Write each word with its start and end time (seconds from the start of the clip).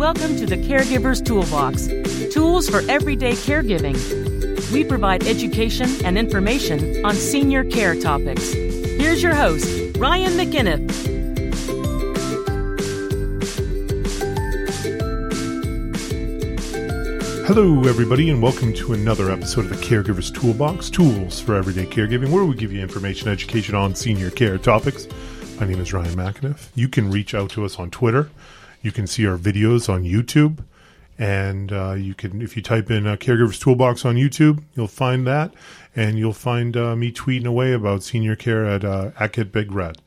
Welcome 0.00 0.36
to 0.36 0.46
the 0.46 0.56
Caregiver's 0.56 1.20
Toolbox 1.20 1.86
tools 2.32 2.70
for 2.70 2.80
everyday 2.90 3.32
caregiving. 3.32 3.92
We 4.72 4.82
provide 4.82 5.24
education 5.24 5.90
and 6.06 6.16
information 6.16 7.04
on 7.04 7.14
senior 7.14 7.64
care 7.64 7.94
topics. 7.94 8.50
Here's 8.50 9.22
your 9.22 9.34
host, 9.34 9.98
Ryan 9.98 10.32
McInnes. 10.38 10.90
Hello, 17.46 17.84
everybody, 17.84 18.30
and 18.30 18.42
welcome 18.42 18.72
to 18.72 18.94
another 18.94 19.30
episode 19.30 19.66
of 19.66 19.68
the 19.68 19.84
Caregiver's 19.84 20.30
Toolbox 20.30 20.88
Tools 20.88 21.38
for 21.40 21.56
Everyday 21.56 21.84
Caregiving, 21.84 22.30
where 22.30 22.46
we 22.46 22.54
give 22.54 22.72
you 22.72 22.80
information 22.80 23.28
education 23.28 23.74
on 23.74 23.94
senior 23.94 24.30
care 24.30 24.56
topics. 24.56 25.06
My 25.60 25.66
name 25.66 25.78
is 25.78 25.92
Ryan 25.92 26.16
McAniff. 26.16 26.70
You 26.74 26.88
can 26.88 27.10
reach 27.10 27.34
out 27.34 27.50
to 27.50 27.66
us 27.66 27.78
on 27.78 27.90
Twitter. 27.90 28.30
You 28.82 28.92
can 28.92 29.06
see 29.06 29.26
our 29.26 29.36
videos 29.36 29.88
on 29.88 30.04
YouTube. 30.04 30.64
And 31.18 31.70
uh, 31.70 31.92
you 31.92 32.14
can, 32.14 32.40
if 32.40 32.56
you 32.56 32.62
type 32.62 32.90
in 32.90 33.06
uh, 33.06 33.16
Caregiver's 33.16 33.58
Toolbox 33.58 34.06
on 34.06 34.14
YouTube, 34.14 34.62
you'll 34.74 34.88
find 34.88 35.26
that. 35.26 35.52
And 35.94 36.18
you'll 36.18 36.32
find 36.32 36.76
uh, 36.76 36.96
me 36.96 37.12
tweeting 37.12 37.44
away 37.46 37.74
about 37.74 38.02
senior 38.02 38.36
care 38.36 38.64
at 38.64 38.84
uh, 38.84 39.10
Big 39.52 39.70
Red. 39.70 39.98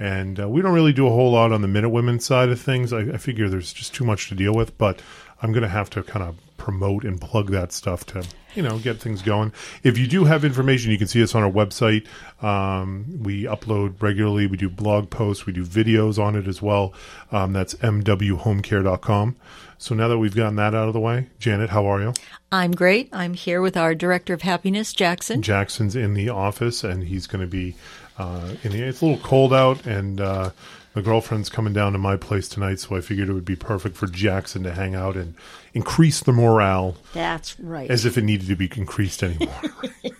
And 0.00 0.40
uh, 0.40 0.48
we 0.48 0.60
don't 0.60 0.74
really 0.74 0.92
do 0.92 1.06
a 1.06 1.10
whole 1.10 1.32
lot 1.32 1.52
on 1.52 1.62
the 1.62 1.68
Minute 1.68 1.90
Women 1.90 2.18
side 2.18 2.48
of 2.48 2.60
things. 2.60 2.92
I, 2.92 3.00
I 3.00 3.16
figure 3.18 3.48
there's 3.48 3.72
just 3.72 3.94
too 3.94 4.04
much 4.04 4.28
to 4.28 4.34
deal 4.34 4.54
with, 4.54 4.76
but 4.78 5.00
I'm 5.42 5.52
going 5.52 5.62
to 5.62 5.68
have 5.68 5.90
to 5.90 6.02
kind 6.02 6.24
of 6.24 6.36
promote 6.58 7.04
and 7.04 7.18
plug 7.20 7.50
that 7.50 7.72
stuff 7.72 8.04
to 8.06 8.24
you 8.54 8.62
know 8.62 8.78
get 8.78 8.98
things 8.98 9.22
going. 9.22 9.52
If 9.82 9.96
you 9.96 10.06
do 10.06 10.24
have 10.24 10.44
information, 10.44 10.90
you 10.90 10.98
can 10.98 11.06
see 11.06 11.22
us 11.22 11.34
on 11.34 11.42
our 11.42 11.50
website. 11.50 12.06
Um, 12.42 13.22
we 13.22 13.44
upload 13.44 14.02
regularly. 14.02 14.46
We 14.46 14.58
do 14.58 14.68
blog 14.68 15.08
posts. 15.08 15.46
We 15.46 15.54
do 15.54 15.64
videos 15.64 16.18
on 16.18 16.36
it 16.36 16.46
as 16.46 16.60
well. 16.60 16.92
Um, 17.32 17.52
that's 17.52 17.74
mwhomecare.com. 17.74 19.36
So 19.78 19.94
now 19.94 20.08
that 20.08 20.18
we've 20.18 20.34
gotten 20.34 20.56
that 20.56 20.74
out 20.74 20.88
of 20.88 20.92
the 20.92 21.00
way, 21.00 21.28
Janet, 21.38 21.70
how 21.70 21.86
are 21.86 22.00
you? 22.00 22.12
I'm 22.50 22.72
great. 22.72 23.08
I'm 23.12 23.34
here 23.34 23.60
with 23.60 23.76
our 23.76 23.94
director 23.94 24.34
of 24.34 24.42
happiness, 24.42 24.92
Jackson. 24.92 25.40
Jackson's 25.40 25.94
in 25.94 26.14
the 26.14 26.30
office, 26.30 26.82
and 26.82 27.04
he's 27.04 27.28
going 27.28 27.42
to 27.42 27.46
be 27.46 27.76
uh, 28.18 28.54
in 28.64 28.72
the. 28.72 28.82
It's 28.82 29.00
a 29.00 29.06
little 29.06 29.22
cold 29.22 29.54
out, 29.54 29.86
and 29.86 30.20
uh, 30.20 30.50
my 30.94 31.02
girlfriend's 31.02 31.48
coming 31.48 31.72
down 31.72 31.92
to 31.92 31.98
my 31.98 32.16
place 32.16 32.48
tonight, 32.48 32.80
so 32.80 32.96
I 32.96 33.00
figured 33.00 33.28
it 33.28 33.32
would 33.32 33.44
be 33.44 33.56
perfect 33.56 33.96
for 33.96 34.06
Jackson 34.06 34.62
to 34.64 34.72
hang 34.72 34.94
out 34.94 35.16
and 35.16 35.34
increase 35.74 36.20
the 36.20 36.32
morale. 36.32 36.96
That's 37.12 37.58
right. 37.60 37.90
As 37.90 38.04
if 38.04 38.18
it 38.18 38.24
needed 38.24 38.48
to 38.48 38.56
be 38.56 38.70
increased 38.76 39.22
anymore. 39.22 39.60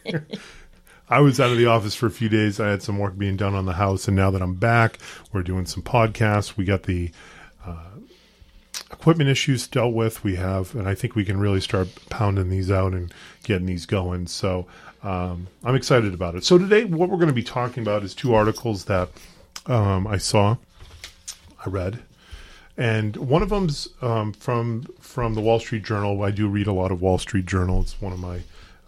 I 1.10 1.20
was 1.20 1.40
out 1.40 1.50
of 1.50 1.56
the 1.56 1.66
office 1.66 1.94
for 1.94 2.06
a 2.06 2.10
few 2.10 2.28
days. 2.28 2.60
I 2.60 2.68
had 2.68 2.82
some 2.82 2.98
work 2.98 3.16
being 3.16 3.36
done 3.36 3.54
on 3.54 3.64
the 3.64 3.72
house, 3.72 4.08
and 4.08 4.16
now 4.16 4.30
that 4.30 4.42
I'm 4.42 4.54
back, 4.54 4.98
we're 5.32 5.42
doing 5.42 5.64
some 5.64 5.82
podcasts. 5.82 6.56
We 6.56 6.66
got 6.66 6.82
the 6.82 7.10
uh, 7.64 7.88
equipment 8.92 9.30
issues 9.30 9.66
dealt 9.66 9.94
with. 9.94 10.22
We 10.22 10.36
have, 10.36 10.74
and 10.74 10.86
I 10.86 10.94
think 10.94 11.14
we 11.14 11.24
can 11.24 11.40
really 11.40 11.60
start 11.60 11.88
pounding 12.10 12.50
these 12.50 12.70
out 12.70 12.92
and 12.92 13.12
getting 13.42 13.66
these 13.66 13.86
going. 13.86 14.26
So 14.26 14.66
um, 15.02 15.48
I'm 15.64 15.74
excited 15.74 16.12
about 16.12 16.34
it. 16.34 16.44
So 16.44 16.58
today, 16.58 16.84
what 16.84 17.08
we're 17.08 17.16
going 17.16 17.28
to 17.28 17.34
be 17.34 17.42
talking 17.42 17.82
about 17.82 18.02
is 18.02 18.14
two 18.14 18.34
articles 18.34 18.84
that 18.84 19.08
um, 19.68 20.06
I 20.06 20.16
saw. 20.16 20.56
I 21.64 21.68
read, 21.68 22.00
and 22.76 23.16
one 23.16 23.42
of 23.42 23.48
them's 23.48 23.88
um, 24.00 24.32
from 24.32 24.86
from 25.00 25.34
the 25.34 25.40
Wall 25.40 25.60
Street 25.60 25.84
Journal. 25.84 26.22
I 26.22 26.30
do 26.30 26.48
read 26.48 26.66
a 26.66 26.72
lot 26.72 26.90
of 26.90 27.02
Wall 27.02 27.18
Street 27.18 27.46
Journal. 27.46 27.82
It's 27.82 28.00
one 28.00 28.12
of 28.12 28.18
my 28.18 28.40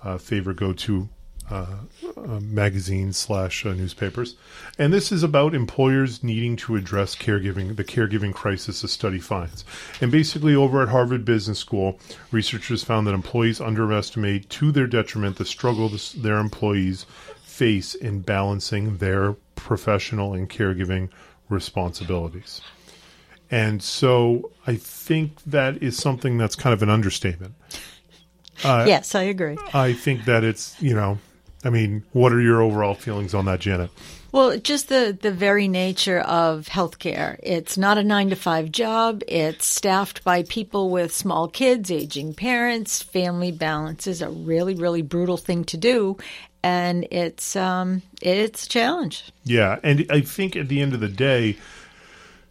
uh, 0.03 0.19
favorite 0.19 0.56
go 0.56 0.73
to 0.73 1.08
uh, 1.51 1.67
uh, 2.17 2.41
magazines 2.41 3.17
slash 3.17 3.67
uh, 3.67 3.73
newspapers, 3.73 4.36
and 4.79 4.92
this 4.92 5.11
is 5.11 5.24
about 5.24 5.52
employers 5.52 6.23
needing 6.23 6.55
to 6.57 6.77
address 6.77 7.17
caregiving, 7.17 7.74
the 7.74 7.85
caregiving 7.85 8.33
crisis. 8.33 8.85
A 8.85 8.89
study 8.89 9.19
finds, 9.19 9.64
and 10.01 10.13
basically 10.13 10.55
over 10.55 10.80
at 10.80 10.89
Harvard 10.89 11.24
Business 11.24 11.58
School, 11.58 11.98
researchers 12.30 12.85
found 12.85 13.07
that 13.08 13.14
employees 13.14 13.61
underestimate 13.61 14.48
to 14.51 14.70
their 14.70 14.86
detriment 14.86 15.36
the 15.36 15.45
struggles 15.45 16.13
their 16.13 16.39
employees 16.39 17.05
face 17.42 17.95
in 17.95 18.20
balancing 18.20 18.98
their 18.98 19.35
professional 19.60 20.34
and 20.34 20.48
caregiving 20.48 21.08
responsibilities. 21.48 22.60
And 23.50 23.82
so 23.82 24.52
I 24.66 24.76
think 24.76 25.42
that 25.44 25.82
is 25.82 25.96
something 25.96 26.38
that's 26.38 26.54
kind 26.54 26.72
of 26.72 26.82
an 26.82 26.88
understatement. 26.88 27.54
Uh, 28.62 28.84
yes, 28.86 29.14
I 29.14 29.22
agree. 29.22 29.58
I 29.72 29.92
think 29.92 30.26
that 30.26 30.44
it's, 30.44 30.80
you 30.80 30.94
know, 30.94 31.18
I 31.64 31.70
mean, 31.70 32.04
what 32.12 32.32
are 32.32 32.40
your 32.40 32.62
overall 32.62 32.94
feelings 32.94 33.34
on 33.34 33.46
that, 33.46 33.60
Janet? 33.60 33.90
Well, 34.32 34.56
just 34.58 34.88
the, 34.88 35.18
the 35.20 35.32
very 35.32 35.66
nature 35.66 36.20
of 36.20 36.66
healthcare. 36.66 37.38
It's 37.42 37.77
not 37.77 37.98
a 37.98 38.04
nine 38.04 38.30
to 38.30 38.36
five 38.36 38.70
job. 38.70 39.22
It's 39.27 39.66
staffed 39.66 40.22
by 40.22 40.44
people 40.44 40.90
with 40.90 41.12
small 41.12 41.48
kids, 41.48 41.90
aging 41.90 42.34
parents. 42.34 43.02
Family 43.02 43.50
balance 43.50 44.06
is 44.06 44.22
a 44.22 44.30
really, 44.30 44.74
really 44.74 45.02
brutal 45.02 45.36
thing 45.36 45.64
to 45.64 45.77
do. 45.77 46.16
And 46.62 47.06
it's, 47.10 47.56
um, 47.56 48.02
it's 48.20 48.66
a 48.66 48.68
challenge. 48.68 49.32
Yeah. 49.44 49.78
And 49.82 50.06
I 50.10 50.20
think 50.20 50.56
at 50.56 50.68
the 50.68 50.82
end 50.82 50.92
of 50.94 51.00
the 51.00 51.08
day, 51.08 51.56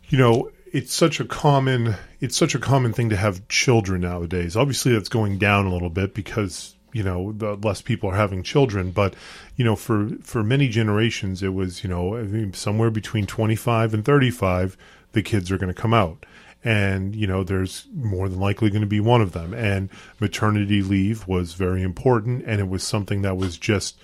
you 0.09 0.17
know, 0.17 0.51
it's 0.71 0.93
such 0.93 1.19
a 1.19 1.25
common 1.25 1.95
it's 2.19 2.35
such 2.35 2.55
a 2.55 2.59
common 2.59 2.93
thing 2.93 3.09
to 3.09 3.15
have 3.15 3.47
children 3.47 4.01
nowadays. 4.01 4.55
Obviously, 4.55 4.93
that's 4.93 5.09
going 5.09 5.37
down 5.37 5.65
a 5.65 5.73
little 5.73 5.89
bit 5.89 6.13
because 6.13 6.75
you 6.91 7.03
know 7.03 7.31
the 7.31 7.55
less 7.55 7.81
people 7.81 8.09
are 8.09 8.15
having 8.15 8.43
children. 8.43 8.91
But 8.91 9.13
you 9.55 9.65
know, 9.65 9.75
for 9.75 10.09
for 10.21 10.43
many 10.43 10.67
generations, 10.67 11.41
it 11.43 11.53
was 11.53 11.83
you 11.83 11.89
know 11.89 12.51
somewhere 12.53 12.91
between 12.91 13.25
twenty 13.25 13.55
five 13.55 13.93
and 13.93 14.03
thirty 14.03 14.31
five, 14.31 14.77
the 15.13 15.21
kids 15.21 15.51
are 15.51 15.57
going 15.57 15.73
to 15.73 15.81
come 15.81 15.93
out. 15.93 16.25
And, 16.63 17.15
you 17.15 17.25
know, 17.25 17.43
there's 17.43 17.87
more 17.93 18.27
than 18.27 18.39
likely 18.39 18.69
going 18.69 18.81
to 18.81 18.87
be 18.87 18.99
one 18.99 19.21
of 19.21 19.31
them. 19.31 19.53
And 19.53 19.89
maternity 20.19 20.81
leave 20.81 21.27
was 21.27 21.53
very 21.53 21.81
important. 21.81 22.43
And 22.45 22.59
it 22.59 22.67
was 22.67 22.83
something 22.83 23.21
that 23.21 23.37
was 23.37 23.57
just, 23.57 23.97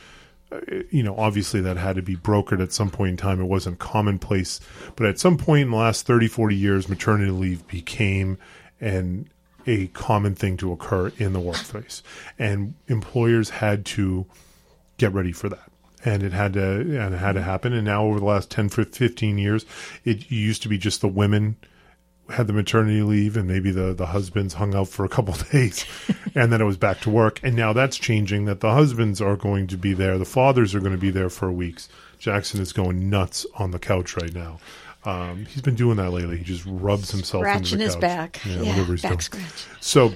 uh, 0.51 0.61
you 0.89 1.03
know, 1.03 1.17
obviously 1.17 1.59
that 1.61 1.75
had 1.75 1.97
to 1.97 2.01
be 2.01 2.15
brokered 2.15 2.61
at 2.61 2.71
some 2.71 2.89
point 2.89 3.11
in 3.11 3.17
time. 3.17 3.41
It 3.41 3.45
wasn't 3.45 3.79
commonplace. 3.79 4.61
But 4.95 5.07
at 5.07 5.19
some 5.19 5.37
point 5.37 5.63
in 5.63 5.71
the 5.71 5.77
last 5.77 6.05
30, 6.05 6.27
40 6.27 6.55
years, 6.55 6.87
maternity 6.87 7.31
leave 7.31 7.67
became 7.67 8.37
an 8.79 9.29
a 9.67 9.87
common 9.87 10.35
thing 10.35 10.57
to 10.57 10.71
occur 10.71 11.11
in 11.17 11.33
the 11.33 11.39
workplace. 11.39 12.03
And 12.37 12.75
employers 12.87 13.49
had 13.49 13.83
to 13.87 14.27
get 14.97 15.11
ready 15.11 15.31
for 15.31 15.49
that. 15.49 15.71
And 16.05 16.21
it 16.21 16.33
had 16.33 16.53
to 16.53 16.61
and 16.61 17.15
it 17.15 17.17
had 17.17 17.33
to 17.33 17.41
happen. 17.41 17.73
And 17.73 17.83
now 17.83 18.05
over 18.05 18.19
the 18.19 18.25
last 18.25 18.51
10, 18.51 18.69
15 18.69 19.37
years, 19.39 19.65
it 20.05 20.31
used 20.31 20.61
to 20.61 20.69
be 20.69 20.77
just 20.77 21.01
the 21.01 21.09
women– 21.09 21.57
had 22.29 22.47
the 22.47 22.53
maternity 22.53 23.01
leave 23.01 23.37
and 23.37 23.47
maybe 23.47 23.71
the, 23.71 23.93
the 23.93 24.07
husbands 24.07 24.55
hung 24.55 24.73
out 24.73 24.87
for 24.87 25.05
a 25.05 25.09
couple 25.09 25.33
days 25.51 25.85
and 26.33 26.51
then 26.51 26.61
it 26.61 26.65
was 26.65 26.77
back 26.77 26.99
to 27.01 27.09
work. 27.09 27.39
And 27.43 27.55
now 27.55 27.73
that's 27.73 27.97
changing 27.97 28.45
that 28.45 28.61
the 28.61 28.71
husbands 28.71 29.21
are 29.21 29.35
going 29.35 29.67
to 29.67 29.77
be 29.77 29.93
there. 29.93 30.17
The 30.17 30.25
fathers 30.25 30.73
are 30.73 30.79
going 30.79 30.91
to 30.91 30.97
be 30.97 31.11
there 31.11 31.29
for 31.29 31.51
weeks. 31.51 31.87
Jackson 32.17 32.61
is 32.61 32.73
going 32.73 33.09
nuts 33.09 33.45
on 33.55 33.71
the 33.71 33.79
couch 33.79 34.17
right 34.17 34.33
now. 34.33 34.59
Um, 35.03 35.45
he's 35.45 35.61
been 35.61 35.75
doing 35.75 35.97
that 35.97 36.09
lately. 36.11 36.37
He 36.37 36.43
just 36.43 36.65
rubs 36.65 37.11
himself 37.11 37.43
Scratching 37.43 37.79
into 37.79 37.95
the 37.99 38.07
couch. 38.07 38.35
his 38.37 38.41
back. 38.41 38.41
Yeah, 38.45 38.57
whatever 38.59 38.93
he's 38.93 39.01
back 39.03 39.11
doing. 39.11 39.19
scratch. 39.19 39.65
So, 39.79 40.13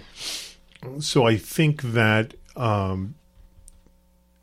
so 0.99 1.27
I 1.27 1.37
think 1.37 1.83
that 1.83 2.33
um, 2.55 3.13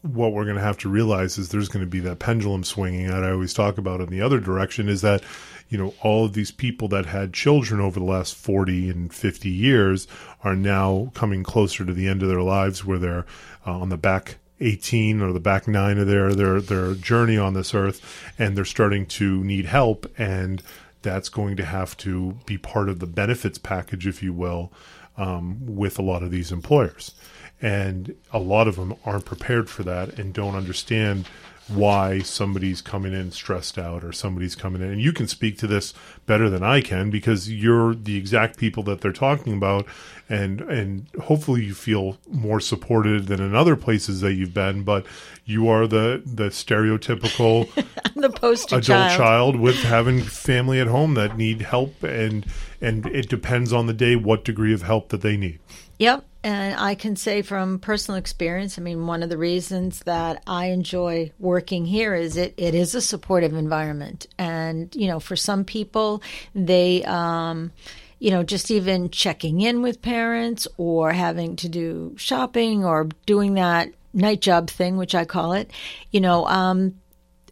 what 0.02 0.32
we're 0.32 0.44
going 0.44 0.56
to 0.56 0.62
have 0.62 0.78
to 0.78 0.88
realize 0.88 1.38
is 1.38 1.48
there's 1.48 1.68
going 1.68 1.84
to 1.84 1.90
be 1.90 2.00
that 2.00 2.18
pendulum 2.20 2.64
swinging 2.64 3.08
that 3.08 3.24
I 3.24 3.32
always 3.32 3.52
talk 3.52 3.78
about 3.78 4.00
in 4.00 4.08
the 4.08 4.20
other 4.20 4.38
direction 4.38 4.88
is 4.88 5.02
that, 5.02 5.22
you 5.68 5.78
know, 5.78 5.94
all 6.02 6.24
of 6.24 6.32
these 6.32 6.50
people 6.50 6.88
that 6.88 7.06
had 7.06 7.32
children 7.32 7.80
over 7.80 7.98
the 7.98 8.06
last 8.06 8.34
40 8.34 8.90
and 8.90 9.12
50 9.12 9.48
years 9.48 10.06
are 10.44 10.56
now 10.56 11.10
coming 11.14 11.42
closer 11.42 11.84
to 11.84 11.92
the 11.92 12.08
end 12.08 12.22
of 12.22 12.28
their 12.28 12.42
lives 12.42 12.84
where 12.84 12.98
they're 12.98 13.26
uh, 13.66 13.78
on 13.78 13.88
the 13.88 13.96
back 13.96 14.36
18 14.60 15.20
or 15.20 15.32
the 15.32 15.40
back 15.40 15.68
nine 15.68 15.98
of 15.98 16.06
their, 16.06 16.34
their, 16.34 16.60
their 16.60 16.94
journey 16.94 17.36
on 17.36 17.54
this 17.54 17.74
earth 17.74 18.32
and 18.38 18.56
they're 18.56 18.64
starting 18.64 19.06
to 19.06 19.42
need 19.44 19.66
help. 19.66 20.06
And 20.18 20.62
that's 21.02 21.28
going 21.28 21.56
to 21.56 21.64
have 21.64 21.96
to 21.98 22.38
be 22.46 22.58
part 22.58 22.88
of 22.88 23.00
the 23.00 23.06
benefits 23.06 23.58
package, 23.58 24.06
if 24.06 24.22
you 24.22 24.32
will, 24.32 24.72
um, 25.16 25.58
with 25.66 25.98
a 25.98 26.02
lot 26.02 26.22
of 26.22 26.30
these 26.30 26.52
employers 26.52 27.12
and 27.60 28.14
a 28.32 28.38
lot 28.38 28.68
of 28.68 28.76
them 28.76 28.94
aren't 29.04 29.24
prepared 29.24 29.70
for 29.70 29.82
that 29.82 30.18
and 30.18 30.34
don't 30.34 30.54
understand 30.54 31.26
why 31.68 32.20
somebody's 32.20 32.80
coming 32.80 33.12
in 33.12 33.32
stressed 33.32 33.76
out 33.76 34.04
or 34.04 34.12
somebody's 34.12 34.54
coming 34.54 34.82
in. 34.82 34.88
And 34.88 35.00
you 35.00 35.12
can 35.12 35.26
speak 35.26 35.58
to 35.58 35.66
this 35.66 35.94
better 36.24 36.48
than 36.48 36.62
I 36.62 36.80
can 36.80 37.10
because 37.10 37.50
you're 37.50 37.94
the 37.94 38.16
exact 38.16 38.56
people 38.56 38.82
that 38.84 39.00
they're 39.00 39.12
talking 39.12 39.52
about. 39.52 39.86
And 40.28 40.60
and 40.60 41.06
hopefully 41.22 41.64
you 41.64 41.74
feel 41.74 42.18
more 42.28 42.60
supported 42.60 43.26
than 43.26 43.40
in 43.40 43.54
other 43.54 43.76
places 43.76 44.20
that 44.20 44.34
you've 44.34 44.54
been 44.54 44.82
but 44.82 45.06
you 45.44 45.68
are 45.68 45.86
the 45.86 46.22
the 46.24 46.48
stereotypical 46.48 47.68
the 48.14 48.30
poster 48.30 48.76
adult 48.76 48.86
child. 48.86 49.16
child 49.16 49.56
with 49.56 49.76
having 49.82 50.22
family 50.22 50.80
at 50.80 50.88
home 50.88 51.14
that 51.14 51.36
need 51.36 51.62
help. 51.62 52.02
And 52.02 52.46
and 52.80 53.06
it 53.06 53.28
depends 53.28 53.72
on 53.72 53.86
the 53.86 53.94
day 53.94 54.14
what 54.16 54.44
degree 54.44 54.72
of 54.72 54.82
help 54.82 55.08
that 55.08 55.22
they 55.22 55.36
need 55.36 55.58
Yep. 55.98 56.24
And 56.42 56.78
I 56.78 56.94
can 56.94 57.16
say 57.16 57.42
from 57.42 57.80
personal 57.80 58.18
experience, 58.18 58.78
I 58.78 58.82
mean, 58.82 59.06
one 59.06 59.22
of 59.22 59.30
the 59.30 59.38
reasons 59.38 60.00
that 60.00 60.42
I 60.46 60.66
enjoy 60.66 61.32
working 61.40 61.86
here 61.86 62.14
is 62.14 62.36
it, 62.36 62.54
it 62.56 62.74
is 62.74 62.94
a 62.94 63.00
supportive 63.00 63.54
environment. 63.54 64.28
And, 64.38 64.94
you 64.94 65.08
know, 65.08 65.18
for 65.18 65.34
some 65.34 65.64
people, 65.64 66.22
they, 66.54 67.02
um, 67.04 67.72
you 68.20 68.30
know, 68.30 68.44
just 68.44 68.70
even 68.70 69.10
checking 69.10 69.60
in 69.60 69.82
with 69.82 70.02
parents 70.02 70.68
or 70.76 71.12
having 71.12 71.56
to 71.56 71.68
do 71.68 72.14
shopping 72.16 72.84
or 72.84 73.08
doing 73.26 73.54
that 73.54 73.90
night 74.12 74.40
job 74.40 74.70
thing, 74.70 74.96
which 74.96 75.14
I 75.14 75.24
call 75.24 75.52
it, 75.52 75.70
you 76.12 76.20
know, 76.20 76.46
um, 76.46 76.94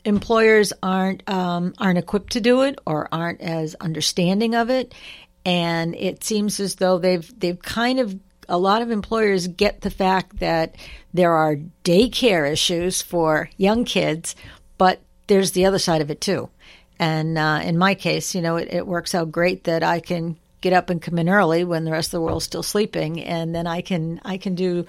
employers 0.05 0.73
aren't 0.83 1.29
um, 1.29 1.75
aren't 1.79 1.99
equipped 1.99 2.33
to 2.33 2.41
do 2.41 2.63
it 2.63 2.79
or 2.87 3.09
aren't 3.11 3.41
as 3.41 3.75
understanding 3.81 4.55
of 4.55 4.71
it, 4.71 4.95
and 5.45 5.95
it 5.95 6.25
seems 6.25 6.61
as 6.61 6.77
though 6.77 6.99
they've 6.99 7.39
they've 7.39 7.61
kind 7.61 8.01
of 8.01 8.19
a 8.49 8.59
lot 8.59 8.83
of 8.83 8.91
employers 8.91 9.49
get 9.49 9.81
the 9.81 9.91
fact 9.91 10.39
that 10.39 10.77
there 11.13 11.33
are 11.33 11.57
daycare 11.85 12.51
issues 12.51 13.03
for 13.03 13.51
young 13.57 13.85
kids, 13.85 14.35
but 14.79 15.01
there's 15.27 15.53
the 15.53 15.67
other 15.67 15.79
side 15.79 16.03
of 16.03 16.11
it 16.11 16.21
too. 16.21 16.49
And 16.99 17.39
uh, 17.39 17.61
in 17.63 17.77
my 17.77 17.95
case, 17.95 18.35
you 18.35 18.43
know, 18.43 18.57
it, 18.57 18.69
it 18.73 18.87
works 18.87 19.15
out 19.15 19.33
great 19.33 19.65
that 19.65 19.83
I 19.83 20.01
can 20.01 20.37
get 20.65 20.73
up 20.73 20.89
and 20.89 21.03
come 21.03 21.19
in 21.19 21.29
early 21.29 21.63
when 21.63 21.85
the 21.85 21.91
rest 21.91 22.09
of 22.09 22.13
the 22.13 22.21
world's 22.23 22.47
still 22.47 22.63
sleeping 22.63 23.23
and 23.23 23.55
then 23.55 23.67
I 23.67 23.83
can 23.83 24.19
I 24.25 24.39
can 24.39 24.55
do 24.55 24.87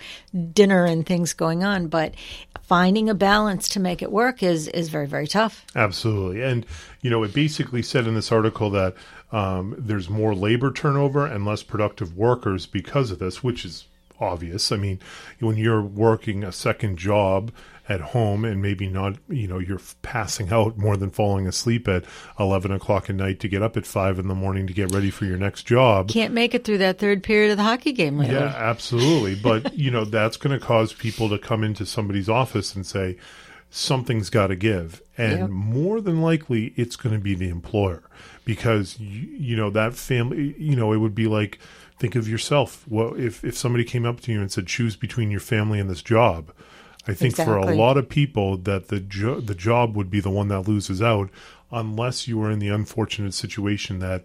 dinner 0.53 0.85
and 0.85 1.05
things 1.05 1.33
going 1.33 1.65
on. 1.65 1.87
But 1.87 2.13
finding 2.61 3.09
a 3.09 3.13
balance 3.13 3.67
to 3.69 3.81
make 3.81 4.01
it 4.01 4.09
work 4.09 4.41
is 4.41 4.69
is 4.69 4.87
very 4.87 5.05
very 5.05 5.27
tough. 5.27 5.65
Absolutely. 5.75 6.43
And 6.43 6.65
you 7.01 7.09
know 7.09 7.23
it 7.23 7.33
basically 7.33 7.81
said 7.81 8.07
in 8.07 8.15
this 8.15 8.31
article 8.31 8.69
that 8.69 8.95
um, 9.35 9.75
there's 9.77 10.09
more 10.09 10.33
labor 10.33 10.71
turnover 10.71 11.25
and 11.25 11.45
less 11.45 11.63
productive 11.63 12.15
workers 12.15 12.65
because 12.65 13.11
of 13.11 13.19
this 13.19 13.43
which 13.43 13.65
is 13.65 13.85
obvious 14.19 14.71
I 14.71 14.77
mean 14.77 14.99
when 15.39 15.57
you're 15.57 15.81
working 15.81 16.43
a 16.43 16.51
second 16.51 16.97
job 16.97 17.51
at 17.87 18.01
home 18.01 18.45
and 18.45 18.61
maybe 18.61 18.87
not, 18.87 19.15
you 19.29 19.47
know, 19.47 19.59
you're 19.59 19.81
passing 20.01 20.51
out 20.51 20.77
more 20.77 20.97
than 20.97 21.11
falling 21.11 21.47
asleep 21.47 21.87
at 21.87 22.03
11 22.39 22.71
o'clock 22.71 23.09
at 23.09 23.15
night 23.15 23.39
to 23.39 23.47
get 23.47 23.61
up 23.61 23.77
at 23.77 23.85
5 23.85 24.19
in 24.19 24.27
the 24.27 24.35
morning 24.35 24.65
to 24.67 24.73
get 24.73 24.93
ready 24.93 25.11
for 25.11 25.25
your 25.25 25.37
next 25.37 25.63
job. 25.63 26.09
Can't 26.09 26.33
make 26.33 26.55
it 26.55 26.63
through 26.63 26.79
that 26.79 26.97
third 26.97 27.21
period 27.21 27.51
of 27.51 27.57
the 27.57 27.63
hockey 27.63 27.91
game. 27.91 28.21
Yeah, 28.21 28.53
absolutely. 28.55 29.35
But, 29.35 29.77
you 29.77 29.91
know, 29.91 30.05
that's 30.05 30.37
going 30.37 30.57
to 30.57 30.65
cause 30.65 30.93
people 30.93 31.29
to 31.29 31.37
come 31.37 31.63
into 31.63 31.85
somebody's 31.85 32.29
office 32.29 32.75
and 32.75 32.85
say, 32.85 33.17
something's 33.75 34.29
got 34.29 34.47
to 34.47 34.55
give. 34.55 35.01
And 35.17 35.39
yep. 35.39 35.49
more 35.49 35.99
than 35.99 36.21
likely, 36.21 36.73
it's 36.77 36.95
going 36.95 37.13
to 37.13 37.21
be 37.21 37.35
the 37.35 37.49
employer 37.49 38.03
because, 38.45 38.97
you, 38.99 39.27
you 39.27 39.55
know, 39.55 39.69
that 39.69 39.93
family, 39.95 40.55
you 40.57 40.75
know, 40.77 40.93
it 40.93 40.97
would 40.97 41.13
be 41.13 41.27
like, 41.27 41.59
think 41.99 42.15
of 42.15 42.27
yourself. 42.27 42.85
Well, 42.87 43.13
if, 43.15 43.43
if 43.43 43.57
somebody 43.57 43.83
came 43.83 44.05
up 44.05 44.21
to 44.21 44.31
you 44.31 44.39
and 44.39 44.49
said, 44.49 44.67
choose 44.67 44.95
between 44.95 45.29
your 45.29 45.41
family 45.41 45.79
and 45.79 45.89
this 45.89 46.01
job, 46.01 46.53
I 47.07 47.13
think 47.13 47.33
exactly. 47.33 47.53
for 47.53 47.69
a 47.69 47.75
lot 47.75 47.97
of 47.97 48.07
people 48.07 48.57
that 48.59 48.87
the 48.87 48.99
jo- 48.99 49.39
the 49.39 49.53
job 49.53 49.95
would 49.95 50.09
be 50.09 50.19
the 50.19 50.31
one 50.31 50.47
that 50.47 50.61
loses 50.61 51.03
out 51.03 51.29
unless 51.71 52.27
you 52.27 52.41
are 52.41 52.49
in 52.49 52.57
the 52.57 52.69
unfortunate 52.69 53.35
situation 53.35 53.99
that 53.99 54.23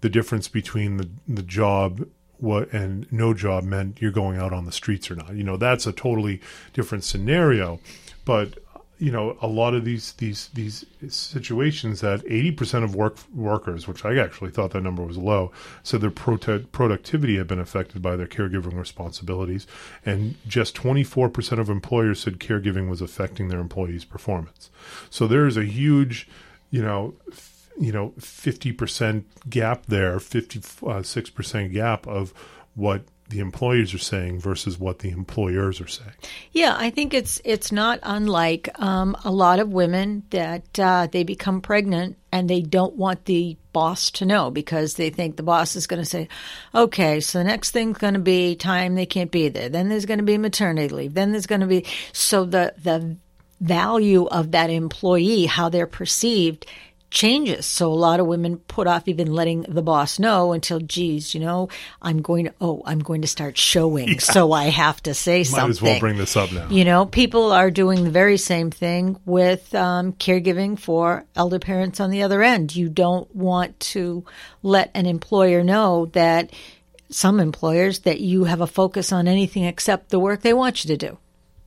the 0.00 0.08
difference 0.08 0.48
between 0.48 0.96
the 0.96 1.10
the 1.28 1.42
job 1.42 2.06
what 2.38 2.72
and 2.72 3.06
no 3.12 3.34
job 3.34 3.64
meant 3.64 4.00
you're 4.00 4.10
going 4.10 4.38
out 4.38 4.54
on 4.54 4.64
the 4.64 4.72
streets 4.72 5.10
or 5.10 5.16
not. 5.16 5.34
You 5.34 5.44
know, 5.44 5.58
that's 5.58 5.86
a 5.86 5.92
totally 5.92 6.40
different 6.72 7.04
scenario. 7.04 7.78
But 8.24 8.58
you 8.98 9.10
know 9.10 9.36
a 9.42 9.46
lot 9.46 9.74
of 9.74 9.84
these 9.84 10.12
these 10.14 10.48
these 10.54 10.84
situations 11.08 12.00
that 12.00 12.20
80% 12.24 12.84
of 12.84 12.94
work 12.94 13.18
workers 13.34 13.88
which 13.88 14.04
i 14.04 14.16
actually 14.18 14.50
thought 14.50 14.70
that 14.70 14.82
number 14.82 15.02
was 15.02 15.18
low 15.18 15.50
said 15.82 16.00
their 16.00 16.10
prote- 16.10 16.70
productivity 16.72 17.36
had 17.36 17.46
been 17.46 17.58
affected 17.58 18.02
by 18.02 18.16
their 18.16 18.26
caregiving 18.26 18.78
responsibilities. 18.78 19.66
And 20.04 20.36
just 20.46 20.74
24% 20.76 21.58
of 21.58 21.70
employers 21.70 22.20
said 22.20 22.38
caregiving 22.38 22.88
was 22.88 23.00
affecting 23.00 23.48
their 23.48 23.60
employees 23.60 24.04
performance. 24.04 24.70
So 25.10 25.26
there's 25.26 25.56
a 25.56 25.64
huge 25.64 26.28
you 26.70 26.82
know 26.82 27.14
you 27.78 27.92
know 27.92 28.10
50% 28.18 29.24
gap 29.48 29.86
there 29.86 30.18
56% 30.18 31.64
uh, 31.64 31.68
gap 31.68 32.06
of 32.06 32.32
what 32.74 33.02
the 33.28 33.40
employers 33.40 33.94
are 33.94 33.98
saying 33.98 34.38
versus 34.38 34.78
what 34.78 34.98
the 34.98 35.10
employers 35.10 35.80
are 35.80 35.88
saying. 35.88 36.12
Yeah, 36.52 36.76
I 36.78 36.90
think 36.90 37.14
it's 37.14 37.40
it's 37.44 37.72
not 37.72 37.98
unlike 38.02 38.68
um, 38.80 39.16
a 39.24 39.30
lot 39.30 39.60
of 39.60 39.70
women 39.70 40.24
that 40.30 40.78
uh, 40.78 41.08
they 41.10 41.24
become 41.24 41.60
pregnant 41.60 42.18
and 42.30 42.48
they 42.50 42.60
don't 42.60 42.96
want 42.96 43.24
the 43.24 43.56
boss 43.72 44.10
to 44.12 44.26
know 44.26 44.50
because 44.50 44.94
they 44.94 45.10
think 45.10 45.36
the 45.36 45.42
boss 45.42 45.74
is 45.74 45.86
going 45.86 46.02
to 46.02 46.08
say, 46.08 46.28
"Okay, 46.74 47.20
so 47.20 47.38
the 47.38 47.44
next 47.44 47.70
thing's 47.70 47.98
going 47.98 48.14
to 48.14 48.20
be 48.20 48.56
time 48.56 48.94
they 48.94 49.06
can't 49.06 49.30
be 49.30 49.48
there. 49.48 49.68
Then 49.68 49.88
there's 49.88 50.06
going 50.06 50.18
to 50.18 50.24
be 50.24 50.38
maternity 50.38 50.94
leave. 50.94 51.14
Then 51.14 51.32
there's 51.32 51.46
going 51.46 51.62
to 51.62 51.66
be 51.66 51.86
so 52.12 52.44
the 52.44 52.74
the 52.82 53.16
value 53.60 54.26
of 54.26 54.50
that 54.50 54.68
employee, 54.68 55.46
how 55.46 55.70
they're 55.70 55.86
perceived, 55.86 56.66
changes. 57.14 57.64
So 57.64 57.90
a 57.90 57.94
lot 57.94 58.20
of 58.20 58.26
women 58.26 58.58
put 58.58 58.86
off 58.86 59.08
even 59.08 59.32
letting 59.32 59.62
the 59.62 59.80
boss 59.80 60.18
know 60.18 60.52
until, 60.52 60.80
geez, 60.80 61.34
you 61.34 61.40
know, 61.40 61.70
I'm 62.02 62.20
going 62.20 62.46
to, 62.46 62.54
oh, 62.60 62.82
I'm 62.84 62.98
going 62.98 63.22
to 63.22 63.28
start 63.28 63.56
showing. 63.56 64.08
Yeah. 64.08 64.18
So 64.18 64.52
I 64.52 64.64
have 64.64 65.02
to 65.04 65.14
say 65.14 65.38
Might 65.38 65.46
something. 65.46 65.62
Might 65.62 65.70
as 65.70 65.82
well 65.82 66.00
bring 66.00 66.18
this 66.18 66.36
up 66.36 66.52
now. 66.52 66.68
You 66.68 66.84
know, 66.84 67.06
people 67.06 67.52
are 67.52 67.70
doing 67.70 68.04
the 68.04 68.10
very 68.10 68.36
same 68.36 68.70
thing 68.70 69.18
with 69.24 69.74
um, 69.74 70.12
caregiving 70.14 70.78
for 70.78 71.24
elder 71.34 71.58
parents 71.58 72.00
on 72.00 72.10
the 72.10 72.24
other 72.24 72.42
end. 72.42 72.74
You 72.74 72.88
don't 72.88 73.34
want 73.34 73.78
to 73.94 74.24
let 74.62 74.90
an 74.94 75.06
employer 75.06 75.62
know 75.62 76.06
that 76.06 76.50
some 77.10 77.38
employers 77.38 78.00
that 78.00 78.20
you 78.20 78.44
have 78.44 78.60
a 78.60 78.66
focus 78.66 79.12
on 79.12 79.28
anything 79.28 79.64
except 79.64 80.08
the 80.08 80.18
work 80.18 80.40
they 80.40 80.52
want 80.52 80.84
you 80.84 80.88
to 80.88 80.96
do. 80.96 81.16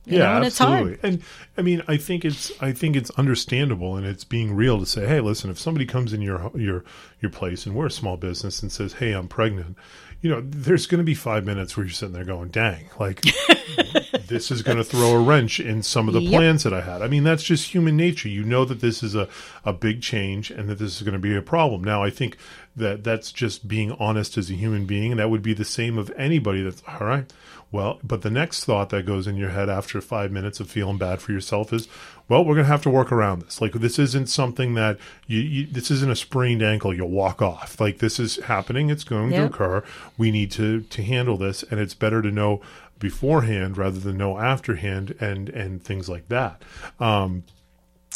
You 0.08 0.18
yeah, 0.18 0.24
know, 0.24 0.36
and 0.36 0.44
absolutely. 0.46 0.92
It's 0.92 1.02
hard. 1.02 1.14
And 1.14 1.22
I 1.56 1.62
mean, 1.62 1.82
I 1.86 1.98
think 1.98 2.24
it's 2.24 2.50
I 2.62 2.72
think 2.72 2.96
it's 2.96 3.10
understandable 3.10 3.96
and 3.96 4.06
it's 4.06 4.24
being 4.24 4.54
real 4.54 4.78
to 4.78 4.86
say, 4.86 5.06
hey, 5.06 5.20
listen, 5.20 5.50
if 5.50 5.58
somebody 5.58 5.84
comes 5.84 6.12
in 6.12 6.22
your 6.22 6.50
your 6.54 6.82
your 7.20 7.30
place 7.30 7.66
and 7.66 7.74
we're 7.74 7.86
a 7.86 7.90
small 7.90 8.16
business 8.16 8.62
and 8.62 8.72
says, 8.72 8.94
hey, 8.94 9.12
I'm 9.12 9.28
pregnant, 9.28 9.76
you 10.20 10.30
know, 10.30 10.40
there's 10.44 10.86
going 10.86 10.98
to 10.98 11.04
be 11.04 11.14
five 11.14 11.44
minutes 11.44 11.76
where 11.76 11.84
you're 11.84 11.92
sitting 11.92 12.14
there 12.14 12.24
going, 12.24 12.48
dang, 12.48 12.86
like 12.98 13.20
this 14.26 14.50
is 14.50 14.62
going 14.62 14.78
to 14.78 14.84
throw 14.84 15.12
a 15.12 15.20
wrench 15.20 15.60
in 15.60 15.82
some 15.82 16.08
of 16.08 16.14
the 16.14 16.20
yep. 16.20 16.32
plans 16.32 16.62
that 16.64 16.72
I 16.72 16.80
had. 16.80 17.02
I 17.02 17.08
mean, 17.08 17.22
that's 17.22 17.44
just 17.44 17.72
human 17.72 17.96
nature. 17.96 18.28
You 18.28 18.44
know 18.44 18.64
that 18.64 18.80
this 18.80 19.02
is 19.02 19.14
a, 19.14 19.28
a 19.64 19.72
big 19.72 20.02
change 20.02 20.50
and 20.50 20.68
that 20.68 20.78
this 20.78 20.96
is 20.96 21.02
going 21.02 21.12
to 21.12 21.20
be 21.20 21.36
a 21.36 21.42
problem. 21.42 21.84
Now, 21.84 22.02
I 22.02 22.10
think 22.10 22.36
that 22.78 23.04
that's 23.04 23.32
just 23.32 23.68
being 23.68 23.92
honest 23.92 24.38
as 24.38 24.50
a 24.50 24.54
human 24.54 24.86
being. 24.86 25.12
And 25.12 25.20
that 25.20 25.30
would 25.30 25.42
be 25.42 25.54
the 25.54 25.64
same 25.64 25.98
of 25.98 26.10
anybody 26.16 26.62
that's 26.62 26.82
all 26.86 27.06
right. 27.06 27.32
Well, 27.70 28.00
but 28.02 28.22
the 28.22 28.30
next 28.30 28.64
thought 28.64 28.88
that 28.90 29.04
goes 29.04 29.26
in 29.26 29.36
your 29.36 29.50
head 29.50 29.68
after 29.68 30.00
five 30.00 30.32
minutes 30.32 30.58
of 30.58 30.70
feeling 30.70 30.96
bad 30.96 31.20
for 31.20 31.32
yourself 31.32 31.70
is, 31.70 31.86
well, 32.26 32.42
we're 32.42 32.54
going 32.54 32.64
to 32.64 32.72
have 32.72 32.82
to 32.84 32.90
work 32.90 33.12
around 33.12 33.42
this. 33.42 33.60
Like, 33.60 33.72
this 33.72 33.98
isn't 33.98 34.28
something 34.28 34.72
that 34.74 34.98
you, 35.26 35.40
you 35.40 35.66
this 35.66 35.90
isn't 35.90 36.10
a 36.10 36.16
sprained 36.16 36.62
ankle 36.62 36.94
you'll 36.94 37.10
walk 37.10 37.42
off. 37.42 37.78
Like, 37.78 37.98
this 37.98 38.18
is 38.18 38.36
happening. 38.36 38.88
It's 38.88 39.04
going 39.04 39.32
yep. 39.32 39.40
to 39.40 39.46
occur. 39.54 39.84
We 40.16 40.30
need 40.30 40.50
to, 40.52 40.80
to 40.80 41.02
handle 41.02 41.36
this. 41.36 41.62
And 41.62 41.78
it's 41.78 41.94
better 41.94 42.22
to 42.22 42.30
know 42.30 42.62
beforehand 42.98 43.76
rather 43.76 44.00
than 44.00 44.16
know 44.16 44.38
afterhand 44.38 45.14
and, 45.20 45.50
and 45.50 45.82
things 45.82 46.08
like 46.08 46.28
that. 46.28 46.62
Um, 46.98 47.44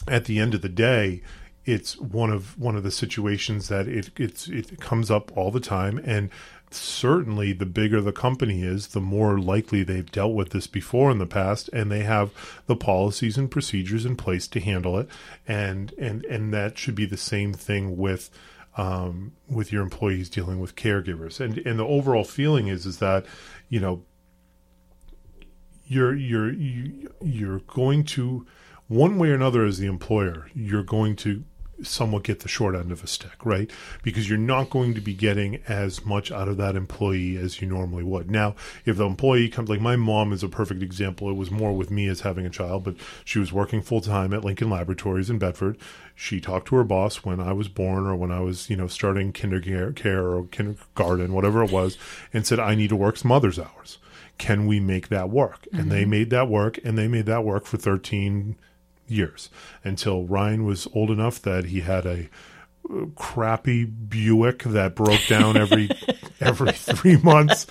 at 0.08 0.24
the 0.24 0.38
end 0.38 0.54
of 0.54 0.62
the 0.62 0.68
day, 0.68 1.22
it's 1.64 1.98
one 1.98 2.30
of 2.30 2.58
one 2.58 2.76
of 2.76 2.82
the 2.82 2.90
situations 2.90 3.68
that 3.68 3.86
it 3.86 4.10
it's 4.16 4.48
it 4.48 4.80
comes 4.80 5.10
up 5.10 5.36
all 5.36 5.50
the 5.50 5.60
time. 5.60 6.00
And 6.04 6.30
certainly 6.70 7.52
the 7.52 7.66
bigger 7.66 8.00
the 8.00 8.12
company 8.12 8.62
is 8.62 8.88
the 8.88 9.00
more 9.00 9.38
likely 9.38 9.82
they've 9.82 10.10
dealt 10.10 10.34
with 10.34 10.50
this 10.50 10.66
before 10.66 11.10
in 11.10 11.18
the 11.18 11.26
past 11.26 11.68
and 11.72 11.90
they 11.90 12.02
have 12.02 12.30
the 12.66 12.76
policies 12.76 13.36
and 13.36 13.50
procedures 13.50 14.04
in 14.04 14.16
place 14.16 14.48
to 14.48 14.60
handle 14.60 14.98
it. 14.98 15.08
And 15.46 15.92
and 15.98 16.24
and 16.24 16.52
that 16.52 16.78
should 16.78 16.94
be 16.94 17.06
the 17.06 17.16
same 17.16 17.52
thing 17.52 17.96
with 17.96 18.30
um, 18.76 19.32
with 19.48 19.70
your 19.70 19.82
employees 19.82 20.28
dealing 20.28 20.58
with 20.58 20.76
caregivers. 20.76 21.40
And 21.40 21.58
and 21.58 21.78
the 21.78 21.86
overall 21.86 22.24
feeling 22.24 22.68
is 22.68 22.86
is 22.86 22.98
that 22.98 23.26
you 23.68 23.78
know 23.78 24.02
you're 25.86 26.14
you're 26.14 26.52
you're 27.20 27.60
going 27.60 28.04
to 28.04 28.46
one 28.88 29.18
way 29.18 29.30
or 29.30 29.34
another 29.34 29.64
as 29.64 29.78
the 29.78 29.86
employer 29.86 30.48
you're 30.54 30.82
going 30.82 31.16
to 31.16 31.44
somewhat 31.82 32.24
get 32.24 32.40
the 32.40 32.48
short 32.48 32.74
end 32.74 32.92
of 32.92 33.02
a 33.02 33.06
stick, 33.06 33.44
right? 33.44 33.70
Because 34.02 34.28
you're 34.28 34.38
not 34.38 34.70
going 34.70 34.94
to 34.94 35.00
be 35.00 35.14
getting 35.14 35.62
as 35.68 36.04
much 36.04 36.30
out 36.30 36.48
of 36.48 36.56
that 36.56 36.76
employee 36.76 37.36
as 37.36 37.60
you 37.60 37.68
normally 37.68 38.02
would. 38.02 38.30
Now, 38.30 38.54
if 38.84 38.96
the 38.96 39.06
employee 39.06 39.48
comes, 39.48 39.68
like 39.68 39.80
my 39.80 39.96
mom 39.96 40.32
is 40.32 40.42
a 40.42 40.48
perfect 40.48 40.82
example. 40.82 41.30
It 41.30 41.34
was 41.34 41.50
more 41.50 41.72
with 41.72 41.90
me 41.90 42.08
as 42.08 42.20
having 42.20 42.46
a 42.46 42.50
child, 42.50 42.84
but 42.84 42.96
she 43.24 43.38
was 43.38 43.52
working 43.52 43.82
full 43.82 44.00
time 44.00 44.32
at 44.32 44.44
Lincoln 44.44 44.70
Laboratories 44.70 45.30
in 45.30 45.38
Bedford. 45.38 45.76
She 46.14 46.40
talked 46.40 46.68
to 46.68 46.76
her 46.76 46.84
boss 46.84 47.24
when 47.24 47.40
I 47.40 47.52
was 47.52 47.68
born 47.68 48.06
or 48.06 48.14
when 48.14 48.30
I 48.30 48.40
was, 48.40 48.68
you 48.70 48.76
know, 48.76 48.86
starting 48.86 49.32
kindergarten 49.32 50.12
or 50.12 50.44
kindergarten, 50.44 51.32
whatever 51.32 51.62
it 51.62 51.72
was, 51.72 51.98
and 52.32 52.46
said, 52.46 52.60
I 52.60 52.74
need 52.74 52.88
to 52.88 52.96
work 52.96 53.16
some 53.16 53.30
mother's 53.30 53.58
hours. 53.58 53.98
Can 54.38 54.66
we 54.66 54.80
make 54.80 55.08
that 55.08 55.30
work? 55.30 55.62
Mm-hmm. 55.62 55.78
And 55.78 55.90
they 55.90 56.02
mm-hmm. 56.02 56.10
made 56.10 56.30
that 56.30 56.48
work, 56.48 56.78
and 56.84 56.96
they 56.96 57.08
made 57.08 57.26
that 57.26 57.44
work 57.44 57.66
for 57.66 57.76
13 57.76 58.56
years 59.12 59.50
until 59.84 60.24
Ryan 60.24 60.64
was 60.64 60.88
old 60.94 61.10
enough 61.10 61.40
that 61.42 61.66
he 61.66 61.80
had 61.80 62.06
a 62.06 62.28
uh, 62.90 63.06
crappy 63.14 63.84
Buick 63.84 64.64
that 64.64 64.94
broke 64.94 65.24
down 65.28 65.56
every 65.56 65.88
every 66.40 66.72
three 66.72 67.16
months, 67.18 67.66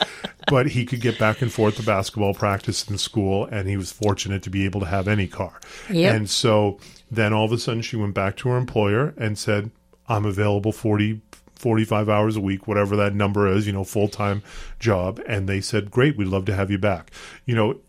but 0.48 0.68
he 0.68 0.86
could 0.86 1.02
get 1.02 1.20
back 1.20 1.42
and 1.42 1.52
forth 1.52 1.76
to 1.78 1.84
basketball 1.84 2.34
practice 2.34 2.90
in 2.90 2.98
school, 2.98 3.46
and 3.46 3.68
he 3.68 3.76
was 3.76 3.92
fortunate 3.92 4.44
to 4.44 4.50
be 4.50 4.66
able 4.66 4.80
to 4.80 4.86
have 4.86 5.08
any 5.08 5.28
car. 5.28 5.60
Yep. 5.90 6.16
And 6.16 6.30
so 6.30 6.80
then 7.10 7.34
all 7.34 7.46
of 7.46 7.52
a 7.52 7.58
sudden 7.58 7.82
she 7.82 7.98
went 7.98 8.14
back 8.14 8.38
to 8.38 8.50
her 8.50 8.58
employer 8.58 9.14
and 9.18 9.38
said, 9.38 9.72
"I'm 10.08 10.26
available 10.26 10.72
40, 10.72 11.22
45 11.62 12.10
hours 12.10 12.36
a 12.36 12.42
week, 12.42 12.68
whatever 12.68 12.96
that 12.96 13.14
number 13.14 13.48
is, 13.48 13.68
you 13.68 13.74
know, 13.74 13.84
full 13.84 14.08
time 14.10 14.42
job. 14.80 15.22
And 15.28 15.48
they 15.48 15.62
said, 15.62 15.92
great, 15.92 16.18
we'd 16.18 16.28
love 16.28 16.46
to 16.46 16.56
have 16.56 16.72
you 16.72 16.80
back. 16.80 17.12
You 17.46 17.56
know, 17.56 17.80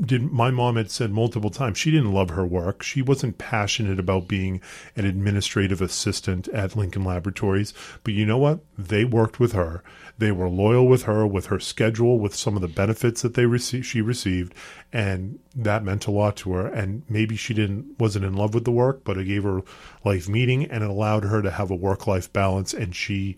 did 0.00 0.32
my 0.32 0.50
mom 0.50 0.76
had 0.76 0.90
said 0.90 1.10
multiple 1.10 1.50
times 1.50 1.76
she 1.76 1.90
didn't 1.90 2.12
love 2.12 2.30
her 2.30 2.46
work. 2.46 2.82
She 2.82 3.02
wasn't 3.02 3.38
passionate 3.38 3.98
about 3.98 4.28
being 4.28 4.60
an 4.96 5.04
administrative 5.04 5.82
assistant 5.82 6.48
at 6.48 6.74
Lincoln 6.74 7.04
Laboratories. 7.04 7.74
But 8.02 8.14
you 8.14 8.24
know 8.24 8.38
what? 8.38 8.60
They 8.78 9.04
worked 9.04 9.38
with 9.38 9.52
her. 9.52 9.82
They 10.16 10.32
were 10.32 10.48
loyal 10.48 10.86
with 10.86 11.02
her, 11.02 11.26
with 11.26 11.46
her 11.46 11.60
schedule, 11.60 12.18
with 12.18 12.34
some 12.34 12.56
of 12.56 12.62
the 12.62 12.68
benefits 12.68 13.22
that 13.22 13.34
they 13.34 13.46
received, 13.46 13.86
she 13.86 14.00
received, 14.00 14.54
and 14.92 15.40
that 15.56 15.82
meant 15.82 16.06
a 16.06 16.12
lot 16.12 16.36
to 16.36 16.52
her. 16.52 16.66
And 16.66 17.02
maybe 17.08 17.36
she 17.36 17.52
didn't 17.52 17.98
wasn't 17.98 18.24
in 18.24 18.34
love 18.34 18.54
with 18.54 18.64
the 18.64 18.70
work, 18.70 19.04
but 19.04 19.18
it 19.18 19.24
gave 19.24 19.42
her 19.42 19.62
life 20.04 20.28
meaning 20.28 20.64
and 20.66 20.84
it 20.84 20.90
allowed 20.90 21.24
her 21.24 21.42
to 21.42 21.50
have 21.50 21.70
a 21.70 21.76
work 21.76 22.06
life 22.06 22.32
balance. 22.32 22.72
And 22.72 22.94
she 22.94 23.36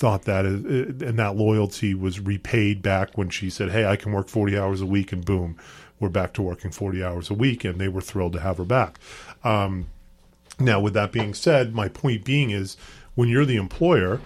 thought 0.00 0.22
that 0.22 0.46
uh, 0.46 1.06
and 1.06 1.18
that 1.18 1.36
loyalty 1.36 1.92
was 1.92 2.18
repaid 2.18 2.80
back 2.80 3.18
when 3.18 3.28
she 3.28 3.50
said, 3.50 3.70
"Hey, 3.70 3.84
I 3.84 3.96
can 3.96 4.12
work 4.12 4.28
40 4.28 4.58
hours 4.58 4.80
a 4.80 4.86
week," 4.86 5.12
and 5.12 5.22
boom, 5.22 5.56
we're 6.00 6.08
back 6.08 6.32
to 6.34 6.42
working 6.42 6.70
40 6.70 7.04
hours 7.04 7.30
a 7.30 7.34
week, 7.34 7.64
and 7.64 7.78
they 7.78 7.86
were 7.88 8.00
thrilled 8.00 8.32
to 8.32 8.40
have 8.40 8.56
her 8.56 8.64
back. 8.64 8.98
Um, 9.44 9.88
now, 10.58 10.80
with 10.80 10.94
that 10.94 11.12
being 11.12 11.34
said, 11.34 11.74
my 11.74 11.88
point 11.88 12.24
being 12.24 12.50
is 12.50 12.78
when 13.14 13.28
you're 13.28 13.44
the 13.44 13.56
employer, 13.56 14.22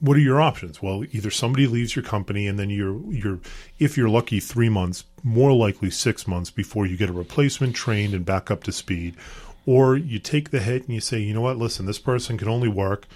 what 0.00 0.16
are 0.16 0.20
your 0.20 0.40
options? 0.40 0.82
Well, 0.82 1.04
either 1.10 1.30
somebody 1.30 1.66
leaves 1.66 1.96
your 1.96 2.04
company 2.04 2.46
and 2.46 2.58
then 2.58 2.68
you're 2.68 3.00
you're 3.10 3.40
if 3.78 3.96
you're 3.96 4.10
lucky 4.10 4.38
3 4.38 4.68
months, 4.68 5.04
more 5.22 5.54
likely 5.54 5.88
6 5.88 6.26
months 6.28 6.50
before 6.50 6.84
you 6.84 6.98
get 6.98 7.08
a 7.08 7.14
replacement 7.14 7.74
trained 7.74 8.12
and 8.12 8.26
back 8.26 8.50
up 8.50 8.64
to 8.64 8.72
speed, 8.72 9.16
or 9.64 9.96
you 9.96 10.18
take 10.18 10.50
the 10.50 10.60
hit 10.60 10.84
and 10.84 10.94
you 10.94 11.00
say, 11.00 11.18
"You 11.20 11.32
know 11.32 11.40
what? 11.40 11.56
Listen, 11.56 11.86
this 11.86 11.98
person 11.98 12.36
can 12.36 12.48
only 12.48 12.68
work 12.68 13.06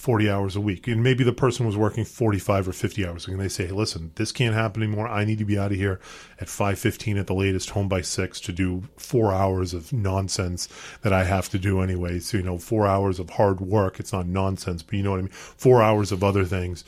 40 0.00 0.30
hours 0.30 0.56
a 0.56 0.60
week. 0.62 0.88
And 0.88 1.02
maybe 1.02 1.22
the 1.24 1.32
person 1.32 1.66
was 1.66 1.76
working 1.76 2.06
45 2.06 2.68
or 2.68 2.72
50 2.72 3.06
hours. 3.06 3.28
And 3.28 3.38
they 3.38 3.48
say, 3.48 3.66
hey, 3.66 3.72
listen, 3.72 4.12
this 4.14 4.32
can't 4.32 4.54
happen 4.54 4.82
anymore. 4.82 5.06
I 5.06 5.26
need 5.26 5.38
to 5.38 5.44
be 5.44 5.58
out 5.58 5.72
of 5.72 5.76
here 5.76 6.00
at 6.40 6.48
5.15 6.48 7.20
at 7.20 7.26
the 7.26 7.34
latest, 7.34 7.70
home 7.70 7.86
by 7.86 8.00
6 8.00 8.40
to 8.40 8.52
do 8.52 8.84
four 8.96 9.34
hours 9.34 9.74
of 9.74 9.92
nonsense 9.92 10.68
that 11.02 11.12
I 11.12 11.24
have 11.24 11.50
to 11.50 11.58
do 11.58 11.82
anyway. 11.82 12.18
So, 12.18 12.38
you 12.38 12.42
know, 12.42 12.56
four 12.56 12.86
hours 12.86 13.18
of 13.18 13.28
hard 13.28 13.60
work. 13.60 14.00
It's 14.00 14.12
not 14.12 14.26
nonsense, 14.26 14.82
but 14.82 14.94
you 14.94 15.02
know 15.02 15.10
what 15.10 15.18
I 15.18 15.22
mean? 15.22 15.32
Four 15.32 15.82
hours 15.82 16.12
of 16.12 16.24
other 16.24 16.46
things 16.46 16.82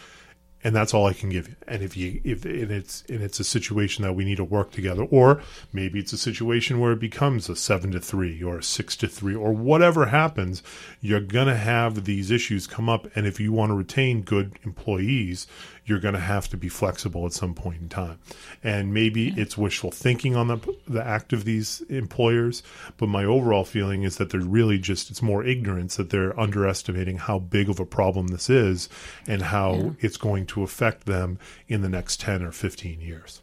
and 0.64 0.74
that's 0.74 0.94
all 0.94 1.06
I 1.06 1.12
can 1.12 1.30
give 1.30 1.48
you. 1.48 1.56
And 1.66 1.82
if 1.82 1.96
you 1.96 2.20
if 2.24 2.44
and 2.44 2.70
it's 2.70 3.04
and 3.08 3.22
it's 3.22 3.40
a 3.40 3.44
situation 3.44 4.04
that 4.04 4.14
we 4.14 4.24
need 4.24 4.36
to 4.36 4.44
work 4.44 4.70
together, 4.70 5.04
or 5.04 5.42
maybe 5.72 5.98
it's 5.98 6.12
a 6.12 6.18
situation 6.18 6.80
where 6.80 6.92
it 6.92 7.00
becomes 7.00 7.48
a 7.48 7.56
seven 7.56 7.90
to 7.92 8.00
three 8.00 8.42
or 8.42 8.58
a 8.58 8.62
six 8.62 8.96
to 8.96 9.08
three 9.08 9.34
or 9.34 9.52
whatever 9.52 10.06
happens, 10.06 10.62
you're 11.00 11.20
gonna 11.20 11.56
have 11.56 12.04
these 12.04 12.30
issues 12.30 12.66
come 12.66 12.88
up. 12.88 13.06
And 13.16 13.26
if 13.26 13.40
you 13.40 13.52
want 13.52 13.70
to 13.70 13.74
retain 13.74 14.22
good 14.22 14.58
employees, 14.64 15.46
you're 15.84 16.00
going 16.00 16.14
to 16.14 16.20
have 16.20 16.48
to 16.48 16.56
be 16.56 16.68
flexible 16.68 17.26
at 17.26 17.32
some 17.32 17.54
point 17.54 17.80
in 17.80 17.88
time. 17.88 18.18
And 18.62 18.94
maybe 18.94 19.22
yeah. 19.22 19.42
it's 19.42 19.58
wishful 19.58 19.90
thinking 19.90 20.36
on 20.36 20.48
the 20.48 20.58
the 20.86 21.04
act 21.04 21.32
of 21.32 21.44
these 21.44 21.80
employers, 21.88 22.62
but 22.96 23.08
my 23.08 23.24
overall 23.24 23.64
feeling 23.64 24.02
is 24.02 24.16
that 24.16 24.30
they're 24.30 24.40
really 24.40 24.78
just 24.78 25.10
it's 25.10 25.22
more 25.22 25.44
ignorance 25.44 25.96
that 25.96 26.10
they're 26.10 26.38
underestimating 26.38 27.18
how 27.18 27.38
big 27.38 27.68
of 27.68 27.80
a 27.80 27.86
problem 27.86 28.28
this 28.28 28.48
is 28.48 28.88
and 29.26 29.42
how 29.42 29.74
yeah. 29.74 29.90
it's 30.00 30.16
going 30.16 30.46
to 30.46 30.62
affect 30.62 31.06
them 31.06 31.38
in 31.68 31.82
the 31.82 31.88
next 31.88 32.20
10 32.20 32.42
or 32.42 32.52
15 32.52 33.00
years. 33.00 33.42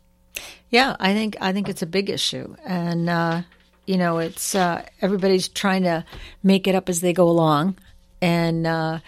Yeah, 0.69 0.95
I 0.99 1.13
think 1.13 1.35
I 1.41 1.51
think 1.51 1.67
it's 1.67 1.81
a 1.81 1.87
big 1.87 2.09
issue 2.09 2.55
and 2.65 3.09
uh, 3.09 3.41
you 3.85 3.97
know, 3.97 4.19
it's 4.19 4.53
uh, 4.53 4.85
everybody's 5.01 5.47
trying 5.47 5.81
to 5.83 6.05
make 6.43 6.67
it 6.67 6.75
up 6.75 6.89
as 6.89 7.01
they 7.01 7.11
go 7.11 7.27
along 7.27 7.75
and 8.21 8.67
uh, 8.67 8.99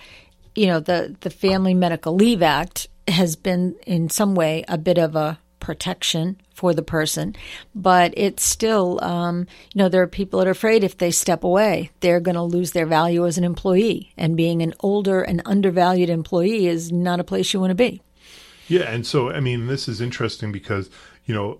you 0.55 0.67
know 0.67 0.79
the 0.79 1.15
the 1.21 1.29
Family 1.29 1.73
Medical 1.73 2.15
Leave 2.15 2.41
Act 2.41 2.87
has 3.07 3.35
been 3.35 3.75
in 3.85 4.09
some 4.09 4.35
way 4.35 4.63
a 4.67 4.77
bit 4.77 4.97
of 4.97 5.15
a 5.15 5.39
protection 5.59 6.41
for 6.53 6.73
the 6.73 6.81
person, 6.81 7.35
but 7.73 8.13
it's 8.17 8.43
still, 8.43 9.01
um, 9.03 9.47
you 9.73 9.79
know, 9.79 9.87
there 9.87 10.01
are 10.01 10.07
people 10.07 10.39
that 10.39 10.47
are 10.47 10.51
afraid 10.51 10.83
if 10.83 10.97
they 10.97 11.11
step 11.11 11.43
away, 11.43 11.91
they're 12.01 12.19
going 12.19 12.35
to 12.35 12.41
lose 12.41 12.71
their 12.71 12.85
value 12.85 13.25
as 13.25 13.37
an 13.37 13.43
employee. 13.43 14.11
And 14.17 14.35
being 14.35 14.61
an 14.61 14.73
older 14.81 15.21
and 15.21 15.41
undervalued 15.45 16.09
employee 16.09 16.67
is 16.67 16.91
not 16.91 17.19
a 17.19 17.23
place 17.23 17.53
you 17.53 17.59
want 17.59 17.71
to 17.71 17.75
be. 17.75 18.01
Yeah. 18.67 18.83
And 18.83 19.05
so, 19.05 19.31
I 19.31 19.39
mean, 19.39 19.67
this 19.67 19.87
is 19.87 20.01
interesting 20.01 20.51
because, 20.51 20.89
you 21.25 21.33
know, 21.33 21.59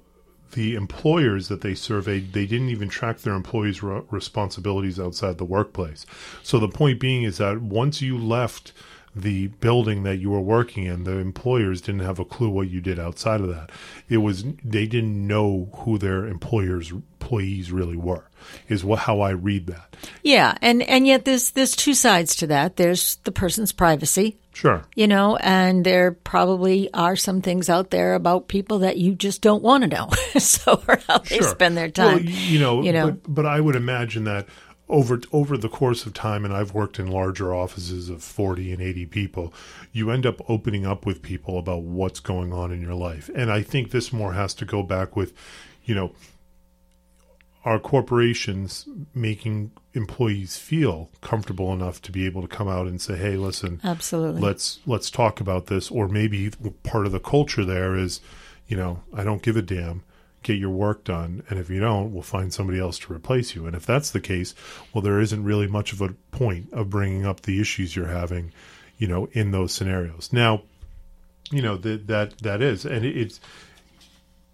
the 0.54 0.76
employers 0.76 1.48
that 1.48 1.62
they 1.62 1.76
surveyed, 1.76 2.34
they 2.34 2.46
didn't 2.46 2.70
even 2.70 2.90
track 2.90 3.20
their 3.20 3.34
employees' 3.34 3.82
re- 3.82 4.02
responsibilities 4.12 5.00
outside 5.00 5.38
the 5.38 5.46
workplace. 5.46 6.06
So 6.44 6.60
the 6.60 6.68
point 6.68 7.00
being 7.00 7.24
is 7.24 7.38
that 7.38 7.62
once 7.62 8.02
you 8.02 8.18
left, 8.18 8.74
the 9.16 9.48
building 9.48 10.04
that 10.04 10.18
you 10.18 10.30
were 10.30 10.42
working 10.42 10.86
in, 10.86 11.04
the 11.04 11.18
employers 11.18 11.82
didn't 11.82 12.02
have 12.02 12.20
a 12.20 12.26
clue 12.26 12.50
what 12.50 12.70
you 12.70 12.80
did 12.82 13.00
outside 13.00 13.42
of 13.42 13.50
that. 13.50 13.72
It 14.10 14.18
was 14.18 14.46
they 14.64 14.86
didn't 14.86 15.28
know 15.28 15.70
who 15.74 15.98
their 15.98 16.26
employers 16.28 16.92
employees 16.92 17.72
really 17.72 17.98
were. 17.98 18.26
Is 18.68 18.84
what 18.84 19.00
how 19.00 19.22
I 19.22 19.32
read 19.32 19.68
that. 19.68 19.96
Yeah, 20.24 20.58
and 20.62 20.82
and 20.84 21.06
yet 21.06 21.26
there's 21.26 21.52
there's 21.52 21.76
two 21.76 21.94
sides 21.94 22.36
to 22.38 22.48
that. 22.48 22.76
There's 22.76 23.18
the 23.24 23.32
person's 23.32 23.72
privacy. 23.72 24.38
Sure. 24.54 24.84
You 24.96 25.08
know, 25.08 25.38
and 25.38 25.86
there 25.86 26.12
probably 26.12 26.92
are 26.94 27.16
some 27.16 27.42
things 27.42 27.70
out 27.70 27.90
there 27.90 28.16
about 28.16 28.48
people 28.50 28.80
that 28.80 28.98
you 28.98 29.16
just 29.16 29.42
don't 29.42 29.64
want 29.64 29.84
to 29.84 29.88
know. 29.88 30.10
so 30.40 30.82
or 30.88 31.00
how 31.08 31.20
they 31.20 31.40
spend 31.40 31.78
their 31.78 31.90
time. 31.90 32.26
Well, 32.26 32.26
you 32.26 32.60
know, 32.60 32.82
you 32.82 32.92
know, 32.92 33.12
but, 33.12 33.34
but 33.34 33.46
I 33.46 33.62
would 33.62 33.76
imagine 33.76 34.26
that 34.26 34.48
over 34.92 35.22
over 35.32 35.58
the 35.58 35.70
course 35.70 36.06
of 36.06 36.14
time 36.14 36.44
and 36.46 36.54
I've 36.54 36.74
worked 36.74 37.00
in 37.00 37.08
larger 37.08 37.56
offices 37.56 38.10
of 38.10 38.22
40 38.22 38.74
and 38.74 38.82
80 38.82 39.06
people 39.08 39.54
you 39.94 40.12
end 40.12 40.26
up 40.26 40.42
opening 40.50 40.86
up 40.86 41.06
with 41.06 41.22
people 41.22 41.58
about 41.58 41.84
what's 41.84 42.20
going 42.20 42.54
on 42.54 42.72
in 42.72 42.82
your 42.82 42.94
life. 42.94 43.30
And 43.34 43.52
I 43.52 43.64
think 43.64 43.92
this 43.92 44.14
more 44.14 44.34
has 44.34 44.54
to 44.56 44.66
go 44.66 44.84
back 44.84 45.16
with 45.16 45.34
you 45.86 45.96
know 45.96 46.14
our 47.64 47.80
corporations 47.80 48.88
making 49.14 49.72
employees 49.94 50.58
feel 50.58 51.10
comfortable 51.22 51.72
enough 51.72 52.02
to 52.02 52.12
be 52.12 52.26
able 52.26 52.42
to 52.42 52.48
come 52.48 52.68
out 52.68 52.88
and 52.88 53.00
say 53.00 53.16
hey 53.16 53.36
listen 53.36 53.80
absolutely. 53.84 54.42
let's 54.42 54.80
let's 54.86 55.10
talk 55.10 55.40
about 55.40 55.68
this. 55.68 55.90
Or 55.90 56.08
maybe 56.10 56.52
part 56.84 57.06
of 57.06 57.14
the 57.14 57.20
culture 57.20 57.64
there 57.64 57.96
is 57.96 58.20
you 58.68 58.76
know 58.76 59.04
I 59.14 59.24
don't 59.24 59.42
give 59.42 59.56
a 59.56 59.62
damn 59.62 60.04
get 60.44 60.58
your 60.58 60.72
work 60.72 61.04
done. 61.04 61.44
And 61.50 61.60
if 61.60 61.70
you 61.70 61.80
don't, 61.80 62.14
we'll 62.14 62.24
find 62.24 62.54
somebody 62.54 62.80
else 62.80 62.98
to 63.00 63.14
replace 63.14 63.56
you. 63.56 63.68
And 63.68 63.76
if 63.76 63.86
that's 63.86 64.12
the 64.12 64.22
case, 64.22 64.56
well, 64.94 65.02
there 65.02 65.20
isn't 65.20 65.44
really 65.44 65.68
much 65.68 65.94
of 65.94 66.02
a 66.02 66.16
point 66.32 66.72
of 66.74 66.90
bringing 66.90 67.26
up 67.26 67.42
the 67.42 67.62
issues 67.62 67.96
you're 67.96 68.08
having, 68.08 68.52
you 68.98 69.08
know, 69.08 69.28
in 69.34 69.52
those 69.52 69.74
scenarios. 69.74 70.32
Now, 70.32 70.64
you 71.52 71.62
know, 71.62 71.78
that, 71.78 72.08
that, 72.08 72.38
that 72.40 72.62
is, 72.62 72.86
and 72.86 73.06
it's, 73.06 73.40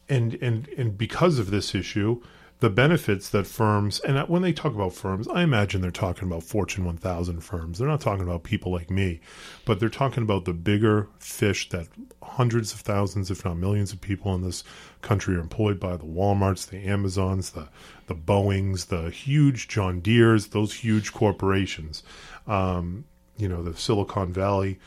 and, 0.10 0.38
and, 0.42 0.68
and 0.70 0.98
because 0.98 1.40
of 1.40 1.52
this 1.52 1.76
issue, 1.76 2.22
the 2.60 2.70
benefits 2.70 3.30
that 3.30 3.46
firms 3.46 4.00
and 4.00 4.18
when 4.28 4.42
they 4.42 4.52
talk 4.52 4.74
about 4.74 4.94
firms 4.94 5.28
i 5.28 5.42
imagine 5.44 5.82
they're 5.82 5.92
talking 5.92 6.28
about 6.28 6.44
fortune 6.44 6.86
1000 6.86 7.42
firms. 7.42 7.78
They're 7.78 7.88
not 7.88 8.02
talking 8.02 8.24
about 8.24 8.44
people 8.44 8.72
like 8.72 8.90
me 8.90 9.20
but 9.66 9.80
they're 9.80 9.90
talking 9.90 10.24
about 10.24 10.46
the 10.46 10.54
bigger 10.54 11.08
fish 11.20 11.70
that 11.70 11.88
hundreds 12.22 12.74
of 12.74 12.80
thousands 12.80 13.30
if 13.30 13.46
not 13.46 13.58
millions 13.58 13.94
of 13.94 14.02
people 14.02 14.34
in 14.36 14.42
this 14.42 14.64
country 15.02 15.36
are 15.36 15.40
employed 15.40 15.80
by 15.80 15.96
the 15.98 16.06
walmarts 16.06 16.68
the 16.68 16.78
amazons 16.88 17.52
the 17.52 17.68
the 18.08 18.16
boeings 18.16 18.88
the 18.88 19.10
huge 19.10 19.68
john 19.68 20.00
deeres 20.00 20.48
those 20.48 20.74
huge 20.74 21.14
corporations. 21.14 22.04
Um, 22.48 23.06
you 23.38 23.48
know 23.48 23.64
the 23.64 23.76
silicon 23.78 24.34
valley 24.34 24.80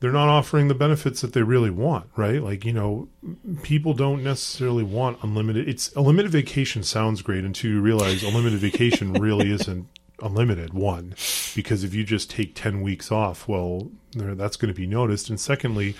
they're 0.00 0.12
not 0.12 0.28
offering 0.28 0.68
the 0.68 0.74
benefits 0.74 1.20
that 1.22 1.32
they 1.32 1.42
really 1.42 1.70
want, 1.70 2.08
right? 2.16 2.42
Like, 2.42 2.64
you 2.64 2.72
know, 2.72 3.08
people 3.62 3.94
don't 3.94 4.22
necessarily 4.22 4.84
want 4.84 5.18
unlimited. 5.22 5.68
It's 5.68 5.92
a 5.94 6.00
limited 6.00 6.30
vacation 6.30 6.84
sounds 6.84 7.22
great 7.22 7.44
until 7.44 7.70
you 7.70 7.80
realize 7.80 8.22
a 8.22 8.28
limited 8.28 8.60
vacation 8.60 9.12
really 9.20 9.50
isn't 9.50 9.88
unlimited. 10.22 10.72
One, 10.72 11.14
because 11.54 11.82
if 11.82 11.94
you 11.94 12.04
just 12.04 12.30
take 12.30 12.54
10 12.54 12.82
weeks 12.82 13.10
off, 13.10 13.48
well, 13.48 13.90
that's 14.14 14.56
going 14.56 14.72
to 14.72 14.78
be 14.78 14.86
noticed. 14.86 15.30
And 15.30 15.40
secondly, 15.40 15.96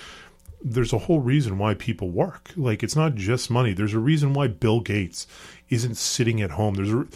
there's 0.63 0.93
a 0.93 0.99
whole 0.99 1.21
reason 1.21 1.59
why 1.59 1.75
people 1.75 2.11
work. 2.11 2.51
Like, 2.57 2.85
it's 2.85 2.97
not 2.97 3.17
just 3.17 3.51
money. 3.51 3.73
There's 3.73 3.95
a 3.95 4.01
reason 4.01 4.33
why 4.33 4.47
Bill 4.47 4.81
Gates 4.81 5.27
isn't 5.71 5.97
sitting 5.97 6.41
at 6.41 6.53
home. 6.53 6.75
There's 6.75 6.93
a 6.93 7.07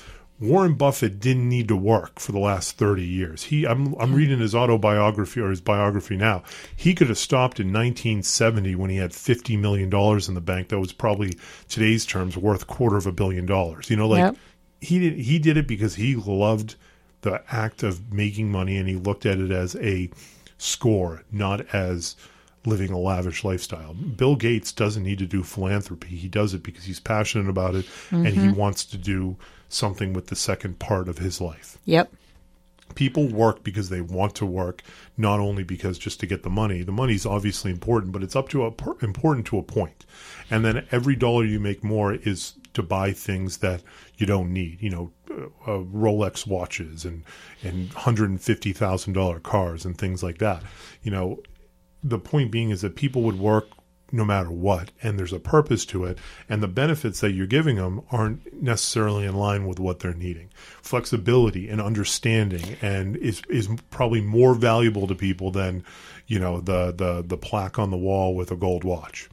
Warren 0.43 0.75
Buffett 0.75 1.21
didn't 1.21 1.49
need 1.49 1.69
to 1.69 1.77
work 1.77 2.19
for 2.19 2.33
the 2.33 2.41
last 2.41 2.77
30 2.77 3.07
years. 3.07 3.45
He 3.45 3.65
I'm 3.65 3.95
I'm 3.95 4.13
reading 4.13 4.41
his 4.41 4.57
autobiography 4.57 5.41
or 5.41 5.51
his 5.51 5.61
biography 5.61 6.17
now. 6.17 6.43
He 6.77 6.95
could 6.95 7.09
have 7.09 7.19
stopped 7.19 7.61
in 7.61 7.69
1970 7.69 8.75
when 8.75 8.91
he 8.91 8.97
had 8.97 9.15
50 9.15 9.57
million 9.57 9.89
dollars 9.89 10.29
in 10.29 10.35
the 10.35 10.41
bank 10.41 10.69
that 10.69 10.81
was 10.81 10.93
probably 10.93 11.39
today's 11.69 12.05
terms 12.05 12.37
worth 12.37 12.67
quarter 12.67 12.97
of 12.97 13.07
a 13.07 13.13
billion 13.13 13.47
dollars. 13.47 13.89
You 13.89 13.97
know 13.97 14.09
like 14.09 14.19
yep. 14.19 14.37
he 14.81 14.99
did 14.99 15.19
he 15.19 15.39
did 15.39 15.57
it 15.57 15.69
because 15.69 15.95
he 15.95 16.17
loved 16.17 16.75
the 17.21 17.41
act 17.55 17.85
of 17.85 18.13
making 18.13 18.51
money 18.51 18.77
and 18.79 18.89
he 18.89 18.97
looked 18.97 19.27
at 19.27 19.39
it 19.39 19.53
as 19.53 19.77
a 19.77 20.11
score, 20.59 21.23
not 21.31 21.73
as 21.73 22.17
living 22.65 22.91
a 22.91 22.99
lavish 22.99 23.45
lifestyle. 23.45 23.95
Bill 23.95 24.37
Gates 24.37 24.73
doesn't 24.73 25.03
need 25.03 25.19
to 25.19 25.27
do 25.27 25.43
philanthropy. 25.43 26.17
He 26.17 26.29
does 26.29 26.55
it 26.55 26.63
because 26.63 26.85
he's 26.85 27.01
passionate 27.01 27.49
about 27.49 27.75
it 27.75 27.85
mm-hmm. 27.85 28.27
and 28.27 28.29
he 28.29 28.41
mm-hmm. 28.41 28.57
wants 28.59 28.85
to 28.87 28.99
do 28.99 29.37
something 29.73 30.13
with 30.13 30.29
the 30.29 30.37
second 30.37 30.79
part 30.79 31.09
of 31.09 31.19
his 31.19 31.41
life. 31.41 31.79
Yep. 31.85 32.13
people 32.95 33.27
work 33.27 33.65
because 33.65 33.89
they 33.89 34.03
want 34.03 34.35
to 34.35 34.45
work, 34.47 34.83
not 35.17 35.41
only 35.41 35.63
because 35.63 35.99
just 35.99 36.21
to 36.21 36.27
get 36.27 36.43
the 36.43 36.51
money. 36.51 36.83
The 36.83 36.93
money 36.93 37.15
is 37.15 37.25
obviously 37.25 37.71
important, 37.71 38.13
but 38.13 38.23
it's 38.23 38.37
up 38.37 38.49
to 38.51 38.67
a 38.67 38.73
important 39.03 39.47
to 39.47 39.59
a 39.59 39.63
point. 39.63 40.05
And 40.51 40.65
then 40.65 40.87
every 40.91 41.17
dollar 41.17 41.45
you 41.45 41.59
make 41.59 41.83
more 41.83 42.13
is 42.15 42.55
to 42.75 42.83
buy 42.83 43.13
things 43.13 43.59
that 43.59 43.83
you 44.17 44.27
don't 44.27 44.53
need. 44.53 44.83
You 44.83 44.91
know, 44.91 45.13
uh, 45.31 45.47
uh 45.67 45.83
Rolex 45.85 46.47
watches 46.47 47.05
and 47.05 47.25
and 47.63 47.91
hundred 47.93 48.31
and 48.31 48.41
fifty 48.41 48.73
thousand 48.73 49.15
dollar 49.15 49.41
cars 49.41 49.85
and 49.85 49.97
things 49.97 50.23
like 50.23 50.39
that. 50.39 50.63
You 51.03 51.11
know, 51.11 51.43
the 52.05 52.19
point 52.19 52.51
being 52.51 52.71
is 52.71 52.83
that 52.83 52.97
people 52.97 53.23
would 53.23 53.39
work 53.39 53.69
no 54.13 54.25
matter 54.25 54.51
what, 54.51 54.91
and 55.03 55.19
there's 55.19 55.33
a 55.33 55.41
purpose 55.41 55.87
to 55.87 56.05
it, 56.05 56.19
and 56.49 56.63
the 56.63 56.69
benefits 56.69 57.21
that 57.21 57.33
you're 57.33 57.47
giving 57.47 57.77
them 57.77 58.03
aren't 58.11 58.63
necessarily 58.63 59.25
in 59.25 59.35
line 59.35 59.67
with 59.67 59.81
what 59.81 60.01
they're 60.01 60.13
needing. 60.13 60.51
Flexibility 60.83 61.69
and 61.69 61.81
understanding, 61.81 62.77
and 62.83 63.17
is 63.17 63.43
is 63.49 63.69
probably 63.91 64.21
more 64.21 64.55
valuable 64.55 65.07
to 65.07 65.15
people 65.15 65.51
than 65.51 65.83
you 66.27 66.39
know 66.39 66.61
the 66.61 66.93
the 66.93 67.25
the 67.27 67.39
plaque 67.39 67.79
on 67.79 67.91
the 67.91 67.97
wall 67.97 68.35
with 68.35 68.51
a 68.51 68.57
gold 68.57 68.85
watch. 68.85 69.29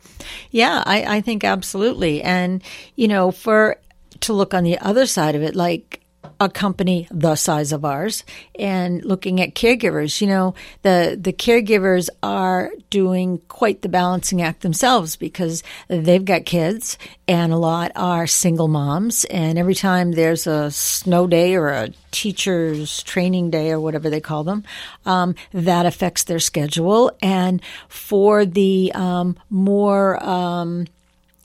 Yeah, 0.51 0.83
I, 0.85 1.17
I 1.17 1.21
think 1.21 1.43
absolutely, 1.43 2.21
and 2.23 2.63
you 2.95 3.07
know 3.07 3.31
for 3.31 3.77
to 4.21 4.33
look 4.33 4.53
on 4.53 4.63
the 4.63 4.79
other 4.79 5.05
side 5.05 5.35
of 5.35 5.43
it, 5.43 5.55
like 5.55 6.01
a 6.39 6.49
company 6.49 7.07
the 7.11 7.35
size 7.35 7.71
of 7.71 7.83
ours 7.83 8.23
and 8.57 9.03
looking 9.03 9.41
at 9.41 9.55
caregivers. 9.55 10.21
You 10.21 10.27
know, 10.27 10.55
the, 10.83 11.17
the 11.19 11.33
caregivers 11.33 12.09
are 12.23 12.71
doing 12.89 13.39
quite 13.49 13.81
the 13.81 13.89
balancing 13.89 14.41
act 14.41 14.61
themselves 14.61 15.15
because 15.15 15.63
they've 15.87 16.23
got 16.23 16.45
kids 16.45 16.97
and 17.27 17.51
a 17.51 17.57
lot 17.57 17.91
are 17.95 18.25
single 18.25 18.67
moms. 18.67 19.25
And 19.25 19.59
every 19.59 19.75
time 19.75 20.13
there's 20.13 20.47
a 20.47 20.71
snow 20.71 21.27
day 21.27 21.55
or 21.55 21.69
a 21.69 21.89
teacher's 22.11 23.03
training 23.03 23.51
day 23.51 23.71
or 23.71 23.79
whatever 23.79 24.09
they 24.09 24.21
call 24.21 24.43
them, 24.43 24.63
um, 25.05 25.35
that 25.51 25.85
affects 25.85 26.23
their 26.23 26.39
schedule. 26.39 27.11
And 27.21 27.61
for 27.89 28.45
the 28.45 28.91
um, 28.95 29.37
more, 29.49 30.23
um, 30.23 30.87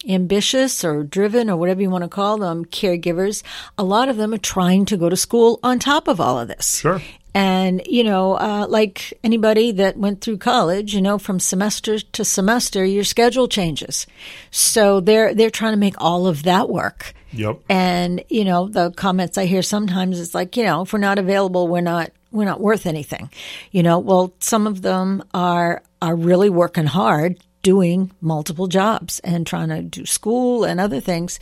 ambitious 0.08 0.84
or 0.84 1.02
driven 1.02 1.50
or 1.50 1.56
whatever 1.56 1.80
you 1.80 1.90
want 1.90 2.04
to 2.04 2.08
call 2.08 2.38
them 2.38 2.64
caregivers, 2.64 3.42
a 3.78 3.84
lot 3.84 4.08
of 4.08 4.16
them 4.16 4.32
are 4.34 4.38
trying 4.38 4.84
to 4.86 4.96
go 4.96 5.08
to 5.08 5.16
school 5.16 5.60
on 5.62 5.78
top 5.78 6.08
of 6.08 6.20
all 6.20 6.38
of 6.38 6.48
this. 6.48 6.78
Sure. 6.80 7.00
And, 7.36 7.82
you 7.86 8.04
know, 8.04 8.34
uh, 8.34 8.66
like 8.68 9.12
anybody 9.24 9.72
that 9.72 9.96
went 9.96 10.20
through 10.20 10.38
college, 10.38 10.94
you 10.94 11.02
know, 11.02 11.18
from 11.18 11.40
semester 11.40 11.98
to 11.98 12.24
semester, 12.24 12.84
your 12.84 13.02
schedule 13.02 13.48
changes. 13.48 14.06
So 14.52 15.00
they're, 15.00 15.34
they're 15.34 15.50
trying 15.50 15.72
to 15.72 15.78
make 15.78 16.00
all 16.00 16.28
of 16.28 16.44
that 16.44 16.70
work. 16.70 17.12
Yep. 17.32 17.62
And, 17.68 18.22
you 18.28 18.44
know, 18.44 18.68
the 18.68 18.92
comments 18.92 19.36
I 19.36 19.46
hear 19.46 19.62
sometimes 19.62 20.20
is 20.20 20.32
like, 20.32 20.56
you 20.56 20.62
know, 20.62 20.82
if 20.82 20.92
we're 20.92 21.00
not 21.00 21.18
available, 21.18 21.66
we're 21.66 21.80
not, 21.80 22.12
we're 22.30 22.44
not 22.44 22.60
worth 22.60 22.86
anything. 22.86 23.28
You 23.72 23.82
know, 23.82 23.98
well, 23.98 24.32
some 24.38 24.68
of 24.68 24.82
them 24.82 25.24
are, 25.34 25.82
are 26.00 26.14
really 26.14 26.50
working 26.50 26.86
hard 26.86 27.40
doing 27.64 28.12
multiple 28.20 28.68
jobs 28.68 29.18
and 29.20 29.44
trying 29.44 29.70
to 29.70 29.82
do 29.82 30.06
school 30.06 30.62
and 30.62 30.78
other 30.78 31.00
things. 31.00 31.40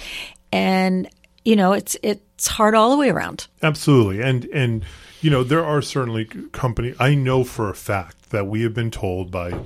And, 0.50 1.06
you 1.44 1.56
know, 1.56 1.72
it's, 1.72 1.96
it's 2.02 2.46
hard 2.46 2.74
all 2.74 2.90
the 2.90 2.96
way 2.96 3.10
around. 3.10 3.48
Absolutely. 3.62 4.22
And, 4.22 4.46
and, 4.46 4.84
you 5.20 5.28
know, 5.28 5.44
there 5.44 5.64
are 5.64 5.82
certainly 5.82 6.24
company. 6.52 6.94
I 6.98 7.14
know 7.14 7.44
for 7.44 7.68
a 7.68 7.74
fact 7.74 8.30
that 8.30 8.46
we 8.46 8.62
have 8.62 8.72
been 8.72 8.90
told 8.90 9.30
by 9.30 9.64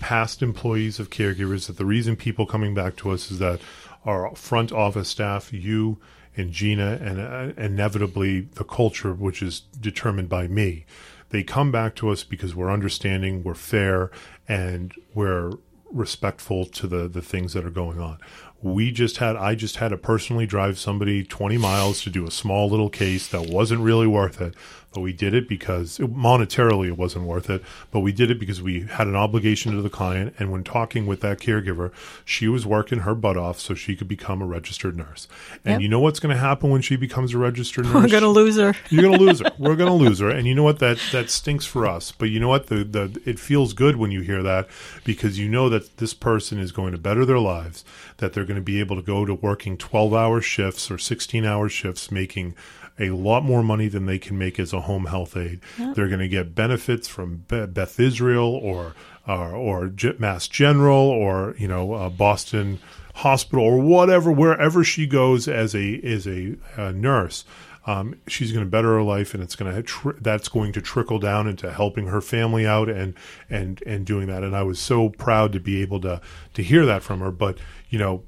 past 0.00 0.42
employees 0.42 0.98
of 0.98 1.10
caregivers 1.10 1.66
that 1.66 1.76
the 1.76 1.84
reason 1.84 2.16
people 2.16 2.46
coming 2.46 2.74
back 2.74 2.96
to 2.96 3.10
us 3.10 3.30
is 3.30 3.38
that 3.38 3.60
our 4.04 4.34
front 4.34 4.72
office 4.72 5.08
staff, 5.08 5.52
you 5.52 5.98
and 6.36 6.50
Gina, 6.50 6.98
and 7.02 7.20
uh, 7.20 7.62
inevitably 7.62 8.40
the 8.40 8.64
culture, 8.64 9.12
which 9.12 9.42
is 9.42 9.60
determined 9.60 10.30
by 10.30 10.48
me, 10.48 10.86
they 11.28 11.42
come 11.42 11.70
back 11.70 11.94
to 11.96 12.08
us 12.08 12.24
because 12.24 12.54
we're 12.54 12.72
understanding, 12.72 13.42
we're 13.42 13.54
fair, 13.54 14.10
and 14.48 14.94
we're 15.14 15.52
respectful 15.92 16.66
to 16.66 16.86
the 16.86 17.08
the 17.08 17.22
things 17.22 17.52
that 17.52 17.64
are 17.64 17.70
going 17.70 18.00
on. 18.00 18.18
We 18.62 18.90
just 18.90 19.18
had 19.18 19.36
I 19.36 19.54
just 19.54 19.76
had 19.76 19.88
to 19.88 19.96
personally 19.96 20.46
drive 20.46 20.78
somebody 20.78 21.24
20 21.24 21.56
miles 21.58 22.02
to 22.02 22.10
do 22.10 22.26
a 22.26 22.30
small 22.30 22.68
little 22.68 22.90
case 22.90 23.26
that 23.28 23.48
wasn't 23.48 23.80
really 23.80 24.06
worth 24.06 24.40
it 24.40 24.54
but 24.92 25.00
we 25.02 25.12
did 25.12 25.34
it 25.34 25.48
because 25.48 25.98
monetarily 25.98 26.88
it 26.88 26.98
wasn't 26.98 27.24
worth 27.24 27.48
it, 27.48 27.62
but 27.90 28.00
we 28.00 28.10
did 28.12 28.30
it 28.30 28.40
because 28.40 28.60
we 28.60 28.82
had 28.82 29.06
an 29.06 29.14
obligation 29.14 29.72
to 29.72 29.82
the 29.82 29.90
client. 29.90 30.34
And 30.38 30.50
when 30.50 30.64
talking 30.64 31.06
with 31.06 31.20
that 31.20 31.38
caregiver, 31.38 31.92
she 32.24 32.48
was 32.48 32.66
working 32.66 33.00
her 33.00 33.14
butt 33.14 33.36
off 33.36 33.60
so 33.60 33.74
she 33.74 33.94
could 33.94 34.08
become 34.08 34.42
a 34.42 34.46
registered 34.46 34.96
nurse. 34.96 35.28
And 35.64 35.74
yep. 35.74 35.80
you 35.82 35.88
know 35.88 36.00
what's 36.00 36.18
going 36.18 36.34
to 36.34 36.40
happen 36.40 36.70
when 36.70 36.82
she 36.82 36.96
becomes 36.96 37.34
a 37.34 37.38
registered 37.38 37.84
nurse? 37.86 37.94
We're 37.94 38.08
going 38.08 38.22
to 38.22 38.28
lose 38.28 38.56
her. 38.56 38.74
You're 38.90 39.02
going 39.02 39.18
to 39.18 39.24
lose 39.24 39.40
her. 39.40 39.52
We're 39.58 39.76
going 39.76 39.90
to 39.90 39.94
lose 39.94 40.18
her. 40.18 40.30
And 40.30 40.46
you 40.48 40.54
know 40.54 40.64
what? 40.64 40.80
That 40.80 40.98
that 41.12 41.30
stinks 41.30 41.66
for 41.66 41.86
us. 41.86 42.10
But 42.10 42.30
you 42.30 42.40
know 42.40 42.48
what? 42.48 42.66
The 42.66 42.82
the 42.82 43.20
it 43.24 43.38
feels 43.38 43.72
good 43.74 43.96
when 43.96 44.10
you 44.10 44.22
hear 44.22 44.42
that 44.42 44.68
because 45.04 45.38
you 45.38 45.48
know 45.48 45.68
that 45.68 45.98
this 45.98 46.14
person 46.14 46.58
is 46.58 46.72
going 46.72 46.92
to 46.92 46.98
better 46.98 47.24
their 47.24 47.38
lives. 47.38 47.84
That 48.16 48.32
they're 48.32 48.44
going 48.44 48.56
to 48.56 48.62
be 48.62 48.80
able 48.80 48.96
to 48.96 49.02
go 49.02 49.24
to 49.24 49.34
working 49.34 49.76
12 49.76 50.12
hour 50.12 50.40
shifts 50.40 50.90
or 50.90 50.98
16 50.98 51.44
hour 51.44 51.68
shifts, 51.68 52.10
making 52.10 52.54
a 53.00 53.10
lot 53.10 53.42
more 53.42 53.62
money 53.62 53.88
than 53.88 54.06
they 54.06 54.18
can 54.18 54.38
make 54.38 54.60
as 54.60 54.72
a 54.72 54.82
home 54.82 55.06
health 55.06 55.36
aide. 55.36 55.60
Yep. 55.78 55.94
They're 55.94 56.08
going 56.08 56.20
to 56.20 56.28
get 56.28 56.54
benefits 56.54 57.08
from 57.08 57.44
Beth 57.48 57.98
Israel 57.98 58.54
or 58.54 58.94
uh, 59.26 59.50
or 59.50 59.92
Mass 60.18 60.48
General 60.48 60.96
or 60.96 61.54
you 61.58 61.68
know 61.68 61.94
uh, 61.94 62.08
Boston 62.10 62.78
Hospital 63.16 63.64
or 63.64 63.78
whatever 63.80 64.30
wherever 64.30 64.84
she 64.84 65.06
goes 65.06 65.48
as 65.48 65.74
a 65.74 66.00
as 66.02 66.26
a, 66.26 66.56
a 66.76 66.92
nurse. 66.92 67.44
Um, 67.86 68.20
she's 68.28 68.52
going 68.52 68.64
to 68.64 68.70
better 68.70 68.88
her 68.88 69.02
life, 69.02 69.32
and 69.32 69.42
it's 69.42 69.56
going 69.56 69.82
to 69.82 70.14
that's 70.20 70.48
going 70.48 70.72
to 70.72 70.82
trickle 70.82 71.18
down 71.18 71.46
into 71.48 71.72
helping 71.72 72.08
her 72.08 72.20
family 72.20 72.66
out 72.66 72.88
and 72.88 73.14
and 73.48 73.82
and 73.86 74.04
doing 74.04 74.26
that. 74.26 74.42
And 74.42 74.54
I 74.54 74.62
was 74.62 74.78
so 74.78 75.08
proud 75.08 75.52
to 75.52 75.60
be 75.60 75.80
able 75.80 76.00
to 76.00 76.20
to 76.54 76.62
hear 76.62 76.84
that 76.86 77.02
from 77.02 77.20
her. 77.20 77.30
But 77.30 77.58
you 77.88 77.98
know, 77.98 78.22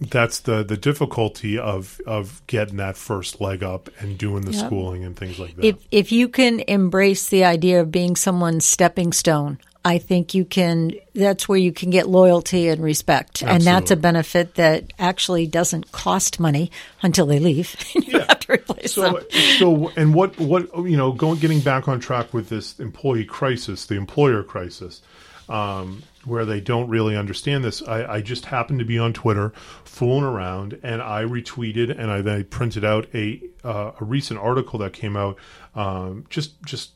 that's 0.00 0.40
the 0.40 0.64
the 0.64 0.76
difficulty 0.76 1.58
of 1.58 2.00
of 2.06 2.42
getting 2.46 2.76
that 2.78 2.96
first 2.96 3.40
leg 3.40 3.62
up 3.62 3.88
and 4.00 4.18
doing 4.18 4.42
the 4.42 4.52
yep. 4.52 4.66
schooling 4.66 5.04
and 5.04 5.16
things 5.16 5.38
like 5.38 5.56
that. 5.56 5.64
If 5.64 5.76
if 5.90 6.12
you 6.12 6.28
can 6.28 6.60
embrace 6.60 7.28
the 7.28 7.44
idea 7.44 7.80
of 7.80 7.90
being 7.92 8.16
someone's 8.16 8.66
stepping 8.66 9.12
stone, 9.12 9.58
I 9.84 9.98
think 9.98 10.34
you 10.34 10.44
can. 10.44 10.92
That's 11.14 11.48
where 11.48 11.58
you 11.58 11.70
can 11.70 11.90
get 11.90 12.08
loyalty 12.08 12.68
and 12.68 12.82
respect, 12.82 13.42
Absolutely. 13.42 13.54
and 13.54 13.64
that's 13.64 13.90
a 13.90 13.96
benefit 13.96 14.54
that 14.54 14.92
actually 14.98 15.46
doesn't 15.46 15.92
cost 15.92 16.40
money 16.40 16.70
until 17.02 17.26
they 17.26 17.38
leave. 17.38 17.76
you 17.94 18.02
yeah. 18.06 18.24
have 18.28 18.40
to 18.40 18.52
replace 18.52 18.94
so, 18.94 19.02
them. 19.02 19.24
So, 19.58 19.92
and 19.96 20.14
what 20.14 20.38
what 20.40 20.74
you 20.76 20.96
know, 20.96 21.12
going 21.12 21.38
getting 21.38 21.60
back 21.60 21.86
on 21.86 22.00
track 22.00 22.34
with 22.34 22.48
this 22.48 22.80
employee 22.80 23.26
crisis, 23.26 23.86
the 23.86 23.96
employer 23.96 24.42
crisis. 24.42 25.02
Um, 25.48 26.02
where 26.26 26.44
they 26.44 26.60
don't 26.60 26.88
really 26.88 27.16
understand 27.16 27.64
this. 27.64 27.82
I, 27.82 28.14
I, 28.14 28.20
just 28.20 28.46
happened 28.46 28.78
to 28.78 28.84
be 28.84 28.98
on 28.98 29.12
Twitter 29.12 29.52
fooling 29.84 30.24
around, 30.24 30.78
and 30.82 31.02
I 31.02 31.24
retweeted 31.24 31.90
and 31.98 32.10
I 32.10 32.20
then 32.20 32.44
printed 32.44 32.84
out 32.84 33.06
a 33.14 33.42
uh, 33.62 33.92
a 34.00 34.04
recent 34.04 34.40
article 34.40 34.78
that 34.80 34.92
came 34.92 35.16
out 35.16 35.36
um, 35.74 36.24
just 36.30 36.62
just 36.62 36.92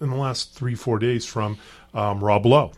in 0.00 0.10
the 0.10 0.16
last 0.16 0.54
three 0.54 0.74
four 0.74 0.98
days 0.98 1.26
from 1.26 1.58
um, 1.94 2.22
Rob 2.22 2.46
Lowe. 2.46 2.72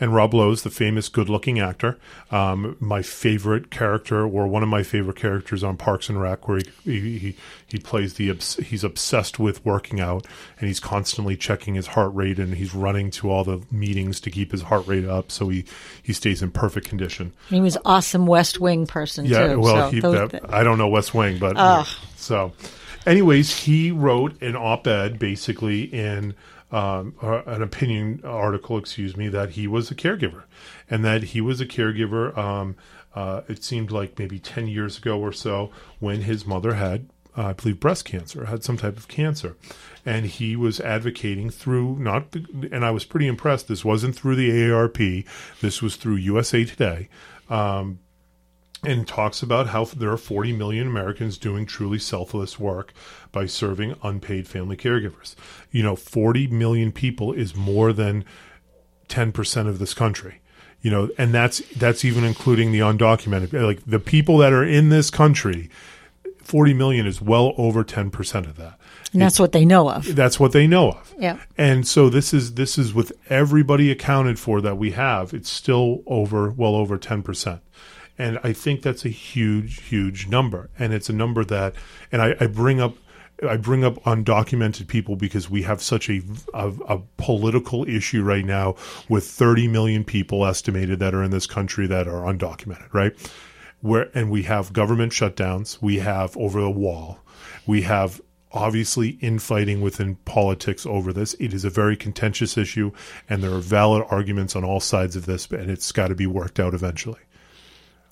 And 0.00 0.14
Rob 0.14 0.34
Lowe's, 0.34 0.62
the 0.62 0.70
famous 0.70 1.08
good-looking 1.08 1.58
actor. 1.58 1.98
Um, 2.30 2.76
my 2.80 3.02
favorite 3.02 3.70
character, 3.70 4.22
or 4.22 4.46
one 4.46 4.62
of 4.62 4.68
my 4.68 4.82
favorite 4.82 5.16
characters 5.16 5.62
on 5.62 5.76
Parks 5.76 6.08
and 6.08 6.20
Rec, 6.20 6.48
where 6.48 6.60
he 6.84 7.18
he, 7.18 7.36
he, 7.66 7.78
plays 7.78 8.14
the 8.14 8.34
he's 8.64 8.84
obsessed 8.84 9.38
with 9.38 9.64
working 9.64 10.00
out, 10.00 10.26
and 10.58 10.68
he's 10.68 10.80
constantly 10.80 11.36
checking 11.36 11.74
his 11.74 11.88
heart 11.88 12.14
rate, 12.14 12.38
and 12.38 12.54
he's 12.54 12.74
running 12.74 13.10
to 13.12 13.30
all 13.30 13.44
the 13.44 13.62
meetings 13.70 14.20
to 14.20 14.30
keep 14.30 14.52
his 14.52 14.62
heart 14.62 14.86
rate 14.86 15.04
up, 15.04 15.30
so 15.30 15.48
he 15.48 15.64
he 16.02 16.12
stays 16.12 16.42
in 16.42 16.50
perfect 16.50 16.88
condition. 16.88 17.32
He 17.48 17.60
was 17.60 17.78
awesome 17.84 18.26
West 18.26 18.60
Wing 18.60 18.86
person 18.86 19.26
yeah, 19.26 19.48
too. 19.48 19.60
well, 19.60 19.90
so 19.90 19.94
he, 19.94 20.00
that, 20.00 20.52
I 20.52 20.62
don't 20.62 20.78
know 20.78 20.88
West 20.88 21.14
Wing, 21.14 21.38
but 21.38 21.56
uh. 21.56 21.84
so. 22.16 22.52
Anyways, 23.06 23.54
he 23.54 23.90
wrote 23.90 24.40
an 24.40 24.56
op-ed 24.56 25.18
basically 25.18 25.82
in 25.82 26.34
um, 26.74 27.14
an 27.22 27.62
opinion 27.62 28.20
article, 28.24 28.76
excuse 28.76 29.16
me, 29.16 29.28
that 29.28 29.50
he 29.50 29.68
was 29.68 29.92
a 29.92 29.94
caregiver 29.94 30.42
and 30.90 31.04
that 31.04 31.22
he 31.22 31.40
was 31.40 31.60
a 31.60 31.66
caregiver. 31.66 32.36
Um, 32.36 32.74
uh, 33.14 33.42
it 33.48 33.62
seemed 33.62 33.92
like 33.92 34.18
maybe 34.18 34.40
10 34.40 34.66
years 34.66 34.98
ago 34.98 35.20
or 35.20 35.32
so 35.32 35.70
when 36.00 36.22
his 36.22 36.44
mother 36.44 36.74
had, 36.74 37.08
uh, 37.38 37.46
I 37.46 37.52
believe, 37.52 37.78
breast 37.78 38.04
cancer, 38.04 38.46
had 38.46 38.64
some 38.64 38.76
type 38.76 38.96
of 38.96 39.06
cancer. 39.06 39.56
And 40.04 40.26
he 40.26 40.56
was 40.56 40.80
advocating 40.80 41.48
through, 41.48 42.00
not, 42.00 42.32
the, 42.32 42.68
and 42.72 42.84
I 42.84 42.90
was 42.90 43.04
pretty 43.04 43.28
impressed. 43.28 43.68
This 43.68 43.84
wasn't 43.84 44.16
through 44.16 44.34
the 44.34 44.50
AARP, 44.50 45.24
this 45.60 45.80
was 45.80 45.94
through 45.94 46.16
USA 46.16 46.64
Today. 46.64 47.08
Um, 47.48 48.00
and 48.86 49.06
talks 49.06 49.42
about 49.42 49.68
how 49.68 49.84
there 49.84 50.10
are 50.10 50.16
40 50.16 50.52
million 50.52 50.86
Americans 50.86 51.38
doing 51.38 51.66
truly 51.66 51.98
selfless 51.98 52.58
work 52.58 52.92
by 53.32 53.46
serving 53.46 53.96
unpaid 54.02 54.46
family 54.46 54.76
caregivers. 54.76 55.34
You 55.70 55.82
know, 55.82 55.96
40 55.96 56.48
million 56.48 56.92
people 56.92 57.32
is 57.32 57.54
more 57.54 57.92
than 57.92 58.24
10% 59.08 59.68
of 59.68 59.78
this 59.78 59.94
country. 59.94 60.40
You 60.80 60.90
know, 60.90 61.08
and 61.16 61.32
that's 61.32 61.60
that's 61.76 62.04
even 62.04 62.24
including 62.24 62.70
the 62.70 62.80
undocumented 62.80 63.54
like 63.62 63.80
the 63.86 63.98
people 63.98 64.36
that 64.38 64.52
are 64.52 64.64
in 64.64 64.90
this 64.90 65.08
country 65.08 65.70
40 66.44 66.74
million 66.74 67.06
is 67.06 67.22
well 67.22 67.54
over 67.56 67.82
10% 67.82 68.46
of 68.46 68.56
that. 68.56 68.78
And 69.12 69.22
that's 69.22 69.40
what 69.40 69.52
they 69.52 69.64
know 69.64 69.88
of. 69.88 70.14
That's 70.14 70.38
what 70.38 70.52
they 70.52 70.66
know 70.66 70.90
of. 70.90 71.14
Yeah. 71.18 71.38
And 71.56 71.86
so 71.86 72.08
this 72.08 72.34
is 72.34 72.54
this 72.54 72.76
is 72.76 72.92
with 72.92 73.12
everybody 73.30 73.90
accounted 73.90 74.38
for 74.38 74.60
that 74.60 74.76
we 74.76 74.90
have, 74.90 75.32
it's 75.32 75.48
still 75.48 76.02
over 76.06 76.50
well 76.50 76.74
over 76.74 76.98
ten 76.98 77.22
percent. 77.22 77.60
And 78.18 78.38
I 78.44 78.52
think 78.52 78.82
that's 78.82 79.04
a 79.04 79.10
huge, 79.10 79.82
huge 79.82 80.28
number. 80.28 80.70
And 80.78 80.92
it's 80.92 81.08
a 81.08 81.12
number 81.12 81.44
that 81.46 81.74
and 82.12 82.22
I, 82.22 82.36
I 82.40 82.46
bring 82.46 82.80
up 82.80 82.96
I 83.46 83.56
bring 83.56 83.84
up 83.84 83.96
undocumented 84.04 84.86
people 84.86 85.16
because 85.16 85.50
we 85.50 85.62
have 85.62 85.82
such 85.82 86.08
a, 86.08 86.22
a, 86.54 86.68
a, 86.88 87.02
political 87.16 87.86
issue 87.88 88.22
right 88.22 88.44
now 88.44 88.76
with 89.08 89.26
30 89.26 89.66
million 89.66 90.04
people 90.04 90.46
estimated 90.46 91.00
that 91.00 91.14
are 91.14 91.22
in 91.22 91.32
this 91.32 91.46
country 91.46 91.88
that 91.88 92.06
are 92.06 92.22
undocumented, 92.32 92.94
right? 92.94 93.12
Where 93.80 94.08
and 94.14 94.30
we 94.30 94.44
have 94.44 94.72
government 94.72 95.12
shutdowns, 95.12 95.82
we 95.82 95.98
have 95.98 96.36
over 96.36 96.60
the 96.60 96.70
wall, 96.70 97.18
we 97.66 97.82
have 97.82 98.20
obviously 98.52 99.18
infighting 99.20 99.80
within 99.80 100.14
politics 100.24 100.86
over 100.86 101.12
this. 101.12 101.34
It 101.34 101.52
is 101.52 101.64
a 101.64 101.70
very 101.70 101.96
contentious 101.96 102.56
issue, 102.56 102.92
and 103.28 103.42
there 103.42 103.52
are 103.52 103.60
valid 103.60 104.06
arguments 104.10 104.54
on 104.54 104.64
all 104.64 104.80
sides 104.80 105.16
of 105.16 105.26
this, 105.26 105.50
and 105.50 105.70
it's 105.70 105.90
got 105.90 106.08
to 106.08 106.14
be 106.14 106.26
worked 106.26 106.60
out 106.60 106.72
eventually. 106.72 107.18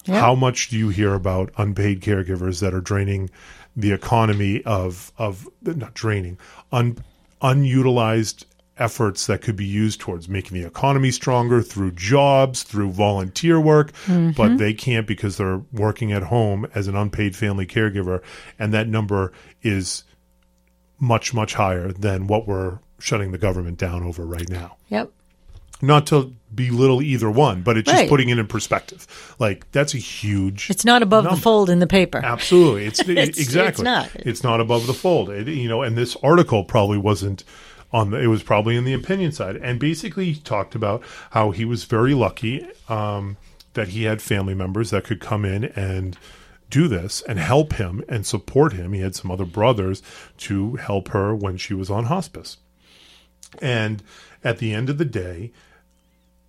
Yeah. 0.04 0.20
How 0.20 0.34
much 0.34 0.68
do 0.68 0.78
you 0.78 0.88
hear 0.88 1.14
about 1.14 1.52
unpaid 1.56 2.00
caregivers 2.00 2.60
that 2.60 2.74
are 2.74 2.80
draining 2.80 3.30
the 3.76 3.92
economy 3.92 4.62
of 4.64 5.12
of 5.16 5.48
not 5.62 5.94
draining 5.94 6.38
un, 6.72 6.98
unutilized 7.40 8.46
efforts 8.78 9.26
that 9.26 9.42
could 9.42 9.56
be 9.56 9.64
used 9.64 10.00
towards 10.00 10.28
making 10.28 10.60
the 10.60 10.66
economy 10.66 11.10
stronger 11.10 11.62
through 11.62 11.92
jobs, 11.92 12.62
through 12.62 12.90
volunteer 12.90 13.60
work, 13.60 13.92
mm-hmm. 14.06 14.30
but 14.30 14.58
they 14.58 14.72
can't 14.72 15.06
because 15.06 15.36
they're 15.36 15.62
working 15.72 16.10
at 16.10 16.24
home 16.24 16.66
as 16.74 16.88
an 16.88 16.96
unpaid 16.96 17.36
family 17.36 17.66
caregiver, 17.66 18.22
and 18.58 18.72
that 18.72 18.88
number 18.88 19.32
is 19.62 20.04
much 20.98 21.34
much 21.34 21.54
higher 21.54 21.92
than 21.92 22.26
what 22.26 22.46
we're 22.46 22.78
shutting 22.98 23.32
the 23.32 23.38
government 23.38 23.78
down 23.78 24.02
over 24.02 24.24
right 24.24 24.48
now. 24.48 24.76
Yep. 24.88 25.12
Not 25.82 26.06
to 26.06 26.32
belittle 26.54 27.02
either 27.02 27.30
one, 27.30 27.62
but 27.62 27.76
it's 27.76 27.90
just 27.90 28.08
putting 28.08 28.28
it 28.28 28.38
in 28.38 28.46
perspective. 28.46 29.34
Like 29.38 29.70
that's 29.72 29.94
a 29.94 29.98
huge. 29.98 30.70
It's 30.70 30.84
not 30.84 31.02
above 31.02 31.24
number. 31.24 31.36
the 31.36 31.42
fold 31.42 31.70
in 31.70 31.80
the 31.80 31.86
paper. 31.86 32.20
Absolutely, 32.22 32.86
it's, 32.86 33.00
it's 33.08 33.38
exactly. 33.38 33.68
It's 33.68 33.80
not. 33.82 34.10
It's 34.14 34.42
not 34.44 34.60
above 34.60 34.86
the 34.86 34.94
fold. 34.94 35.30
It, 35.30 35.48
you 35.48 35.68
know, 35.68 35.82
and 35.82 35.96
this 35.96 36.16
article 36.22 36.64
probably 36.64 36.98
wasn't 36.98 37.44
on. 37.92 38.10
The, 38.10 38.20
it 38.20 38.28
was 38.28 38.42
probably 38.42 38.76
in 38.76 38.84
the 38.84 38.92
opinion 38.92 39.32
side, 39.32 39.56
and 39.56 39.80
basically 39.80 40.34
talked 40.36 40.74
about 40.74 41.02
how 41.30 41.50
he 41.50 41.64
was 41.64 41.84
very 41.84 42.14
lucky 42.14 42.66
um, 42.88 43.36
that 43.74 43.88
he 43.88 44.04
had 44.04 44.22
family 44.22 44.54
members 44.54 44.90
that 44.90 45.04
could 45.04 45.20
come 45.20 45.44
in 45.44 45.64
and 45.64 46.16
do 46.70 46.88
this 46.88 47.22
and 47.28 47.38
help 47.38 47.74
him 47.74 48.02
and 48.08 48.24
support 48.24 48.72
him. 48.72 48.92
He 48.92 49.00
had 49.00 49.14
some 49.14 49.30
other 49.30 49.44
brothers 49.44 50.02
to 50.38 50.76
help 50.76 51.08
her 51.08 51.34
when 51.34 51.58
she 51.58 51.74
was 51.74 51.90
on 51.90 52.04
hospice. 52.04 52.56
And 53.60 54.02
at 54.42 54.58
the 54.58 54.72
end 54.72 54.88
of 54.88 54.96
the 54.96 55.04
day, 55.04 55.52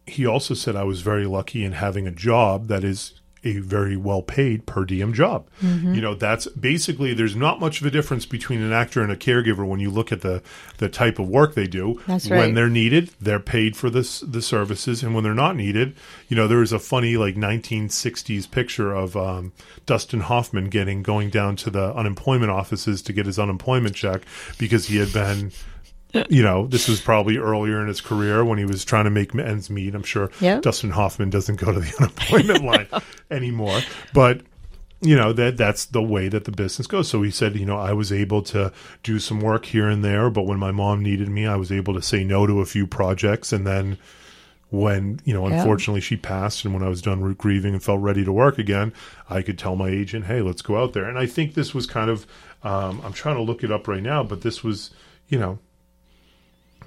he 0.06 0.26
also 0.26 0.54
said 0.54 0.76
I 0.76 0.84
was 0.84 1.02
very 1.02 1.26
lucky 1.26 1.64
in 1.64 1.74
having 1.74 2.08
a 2.08 2.12
job 2.12 2.68
that 2.68 2.84
is 2.84 3.14
a 3.44 3.58
very 3.58 3.98
well 3.98 4.22
paid 4.22 4.66
per 4.66 4.86
diem 4.86 5.14
job. 5.14 5.48
Mm-hmm. 5.62 5.94
You 5.94 6.02
know, 6.02 6.16
that's 6.16 6.48
basically 6.48 7.14
there's 7.14 7.36
not 7.36 7.60
much 7.60 7.82
of 7.82 7.88
a 7.88 7.92
difference 7.92 8.26
between 8.26 8.62
an 8.62 8.72
actor 8.72 9.02
and 9.02 9.12
a 9.12 9.18
caregiver 9.18 9.68
when 9.68 9.80
you 9.80 9.90
look 9.90 10.12
at 10.12 10.22
the 10.22 10.42
the 10.78 10.90
type 10.90 11.20
of 11.20 11.28
work 11.28 11.54
they 11.54 11.68
do. 11.68 12.02
That's 12.08 12.30
right. 12.30 12.38
When 12.38 12.54
they're 12.54 12.70
needed, 12.70 13.12
they're 13.20 13.40
paid 13.40 13.76
for 13.76 13.90
this 13.90 14.22
the 14.22 14.42
services, 14.42 15.04
and 15.04 15.14
when 15.14 15.24
they're 15.24 15.34
not 15.34 15.56
needed, 15.56 15.96
you 16.30 16.36
know, 16.36 16.48
there 16.48 16.60
was 16.60 16.72
a 16.72 16.80
funny 16.80 17.18
like 17.18 17.36
1960s 17.36 18.50
picture 18.50 18.94
of 18.94 19.18
um, 19.18 19.52
Dustin 19.86 20.22
Hoffman 20.22 20.70
getting 20.70 21.04
going 21.04 21.30
down 21.30 21.56
to 21.58 21.70
the 21.70 21.94
unemployment 21.96 22.52
offices 22.52 23.02
to 23.04 23.14
get 23.14 23.26
his 23.26 23.40
unemployment 23.40 23.96
check 23.96 24.22
because 24.58 24.88
he 24.88 24.98
had 24.98 25.12
been 25.12 25.52
you 26.30 26.44
know, 26.44 26.68
this 26.68 26.88
was 26.88 27.02
probably 27.02 27.38
earlier 27.38 27.82
in 27.82 27.88
his 27.88 28.02
career 28.02 28.46
when 28.46 28.58
he 28.58 28.66
was 28.66 28.86
trying 28.86 29.06
to 29.06 29.10
make 29.10 29.34
ends 29.36 29.70
meet. 29.70 29.96
I'm 29.96 30.04
sure 30.04 30.30
yep. 30.40 30.62
Dustin 30.62 30.92
Hoffman 30.92 31.30
doesn't 31.30 31.56
go 31.56 31.72
to 31.72 31.80
the 31.80 31.94
unemployment 32.00 32.64
line 32.92 33.02
anymore, 33.32 33.80
but 34.14 34.42
you 35.02 35.16
know 35.16 35.34
that 35.34 35.58
that's 35.58 35.86
the 35.86 36.02
way 36.02 36.30
that 36.30 36.46
the 36.46 36.52
business 36.52 36.88
goes. 36.88 37.10
So 37.10 37.22
he 37.22 37.32
said, 37.32 37.56
you 37.56 37.66
know, 37.66 37.78
I 37.78 37.94
was 37.94 38.12
able 38.12 38.42
to 38.44 38.72
do 39.02 39.20
some 39.20 39.42
work 39.42 39.66
here 39.66 39.90
and 39.90 40.04
there, 40.04 40.30
but 40.30 40.44
when 40.44 40.60
my 40.60 40.72
mom 40.72 41.02
needed 41.02 41.30
me, 41.30 41.46
I 41.46 41.56
was 41.56 41.72
able 41.72 41.94
to 41.96 42.02
say 42.02 42.24
no 42.24 42.46
to 42.48 42.62
a 42.62 42.66
few 42.66 42.88
projects, 42.88 43.52
and 43.52 43.66
then 43.66 43.98
when 44.70 45.20
you 45.24 45.36
know 45.36 45.46
unfortunately 45.46 46.02
she 46.02 46.18
passed 46.18 46.66
and 46.66 46.74
when 46.74 46.82
i 46.82 46.90
was 46.90 47.00
done 47.00 47.32
grieving 47.34 47.76
and 47.76 47.84
felt 47.84 48.02
ready 48.02 48.26
to 48.26 48.34
work 48.34 48.58
again 48.58 48.92
i 49.30 49.40
could 49.40 49.56
tell 49.56 49.76
my 49.76 49.88
agent 49.88 50.26
hey 50.26 50.42
let's 50.42 50.64
go 50.64 50.82
out 50.82 50.94
there 50.94 51.04
and 51.04 51.20
i 51.20 51.28
think 51.28 51.54
this 51.54 51.76
was 51.76 51.86
kind 51.86 52.10
of 52.10 52.26
um, 52.64 53.00
i'm 53.04 53.14
trying 53.14 53.36
to 53.36 53.42
look 53.44 53.64
it 53.64 53.72
up 53.72 53.88
right 53.88 54.02
now 54.02 54.24
but 54.24 54.42
this 54.42 54.64
was 54.64 54.90
you 55.28 55.38
know 55.38 55.60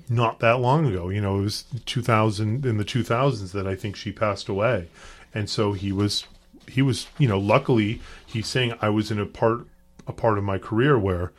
not 0.09 0.41
that 0.41 0.61
long 0.61 0.87
ago. 0.87 1.09
You 1.09 1.21
know, 1.21 1.39
it 1.39 1.43
was 1.43 1.65
2000 1.87 2.65
in 2.65 2.77
the 2.77 2.85
2000s 2.85 3.53
that 3.53 3.67
I 3.67 3.75
think 3.75 3.97
she 3.97 4.13
passed 4.13 4.49
away, 4.49 4.89
and 5.35 5.49
so 5.51 5.73
he 5.73 5.93
was 5.93 6.27
he 6.69 6.83
was 6.83 7.07
you 7.19 7.29
know 7.29 7.39
luckily 7.39 8.01
he's 8.27 8.47
saying 8.47 8.75
I 8.81 8.89
was 8.89 9.11
in 9.11 9.19
a 9.19 9.27
part 9.27 9.67
a 10.07 10.13
part 10.13 10.39
of 10.39 10.45
my 10.45 10.59
career 10.59 10.99
where 10.99 11.33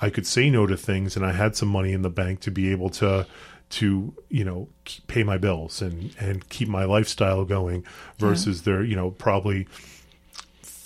I 0.00 0.10
could 0.10 0.26
say 0.26 0.50
no 0.50 0.66
to 0.66 0.76
things 0.76 1.16
and 1.16 1.24
I 1.24 1.32
had 1.32 1.56
some 1.56 1.68
money 1.68 1.92
in 1.92 2.02
the 2.02 2.10
bank 2.10 2.40
to 2.40 2.50
be 2.50 2.70
able 2.70 2.90
to 2.90 3.26
to 3.68 4.14
you 4.28 4.44
know 4.44 4.68
pay 5.06 5.22
my 5.22 5.38
bills 5.38 5.82
and 5.82 6.14
and 6.18 6.48
keep 6.48 6.68
my 6.68 6.84
lifestyle 6.84 7.44
going 7.44 7.84
versus 8.18 8.58
yeah. 8.60 8.72
there 8.72 8.84
you 8.84 8.96
know 8.96 9.10
probably 9.12 9.66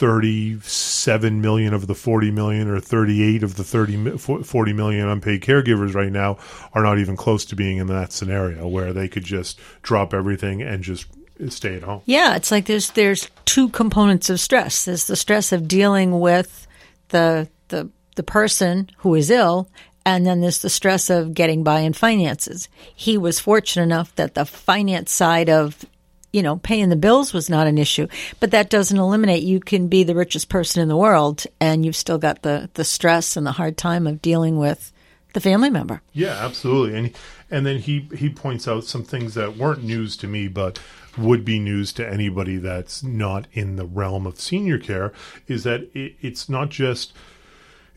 37 0.00 1.42
million 1.42 1.74
of 1.74 1.86
the 1.86 1.94
40 1.94 2.30
million 2.30 2.70
or 2.70 2.80
38 2.80 3.42
of 3.42 3.56
the 3.56 3.64
30 3.64 4.16
40 4.16 4.72
million 4.72 5.06
unpaid 5.06 5.42
caregivers 5.42 5.94
right 5.94 6.10
now 6.10 6.38
are 6.72 6.82
not 6.82 6.98
even 6.98 7.16
close 7.16 7.44
to 7.44 7.54
being 7.54 7.76
in 7.76 7.86
that 7.88 8.10
scenario 8.10 8.66
where 8.66 8.94
they 8.94 9.08
could 9.08 9.24
just 9.24 9.60
drop 9.82 10.14
everything 10.14 10.62
and 10.62 10.82
just 10.82 11.04
stay 11.50 11.74
at 11.74 11.82
home. 11.82 12.00
Yeah, 12.06 12.34
it's 12.34 12.50
like 12.50 12.64
there's 12.64 12.92
there's 12.92 13.28
two 13.44 13.68
components 13.68 14.30
of 14.30 14.40
stress. 14.40 14.86
There's 14.86 15.06
the 15.06 15.16
stress 15.16 15.52
of 15.52 15.68
dealing 15.68 16.18
with 16.18 16.66
the 17.08 17.50
the 17.68 17.90
the 18.16 18.22
person 18.22 18.88
who 18.98 19.14
is 19.14 19.30
ill 19.30 19.68
and 20.06 20.24
then 20.24 20.40
there's 20.40 20.62
the 20.62 20.70
stress 20.70 21.10
of 21.10 21.34
getting 21.34 21.62
by 21.62 21.80
in 21.80 21.92
finances. 21.92 22.70
He 22.94 23.18
was 23.18 23.38
fortunate 23.38 23.82
enough 23.82 24.14
that 24.14 24.34
the 24.34 24.46
finance 24.46 25.12
side 25.12 25.50
of 25.50 25.84
you 26.32 26.42
know, 26.42 26.56
paying 26.56 26.88
the 26.88 26.96
bills 26.96 27.32
was 27.32 27.50
not 27.50 27.66
an 27.66 27.78
issue, 27.78 28.06
but 28.38 28.50
that 28.52 28.70
doesn't 28.70 28.98
eliminate 28.98 29.42
you 29.42 29.60
can 29.60 29.88
be 29.88 30.04
the 30.04 30.14
richest 30.14 30.48
person 30.48 30.82
in 30.82 30.88
the 30.88 30.96
world 30.96 31.44
and 31.60 31.84
you've 31.84 31.96
still 31.96 32.18
got 32.18 32.42
the 32.42 32.70
the 32.74 32.84
stress 32.84 33.36
and 33.36 33.46
the 33.46 33.52
hard 33.52 33.76
time 33.76 34.06
of 34.06 34.22
dealing 34.22 34.58
with 34.58 34.92
the 35.32 35.40
family 35.40 35.70
member. 35.70 36.02
Yeah, 36.12 36.44
absolutely. 36.44 36.98
And 36.98 37.16
and 37.50 37.66
then 37.66 37.78
he 37.78 38.08
he 38.16 38.28
points 38.28 38.68
out 38.68 38.84
some 38.84 39.04
things 39.04 39.34
that 39.34 39.56
weren't 39.56 39.84
news 39.84 40.16
to 40.18 40.26
me 40.26 40.48
but 40.48 40.80
would 41.18 41.44
be 41.44 41.58
news 41.58 41.92
to 41.92 42.08
anybody 42.08 42.56
that's 42.56 43.02
not 43.02 43.46
in 43.52 43.76
the 43.76 43.84
realm 43.84 44.26
of 44.26 44.40
senior 44.40 44.78
care 44.78 45.12
is 45.48 45.64
that 45.64 45.82
it, 45.94 46.14
it's 46.20 46.48
not 46.48 46.68
just 46.68 47.12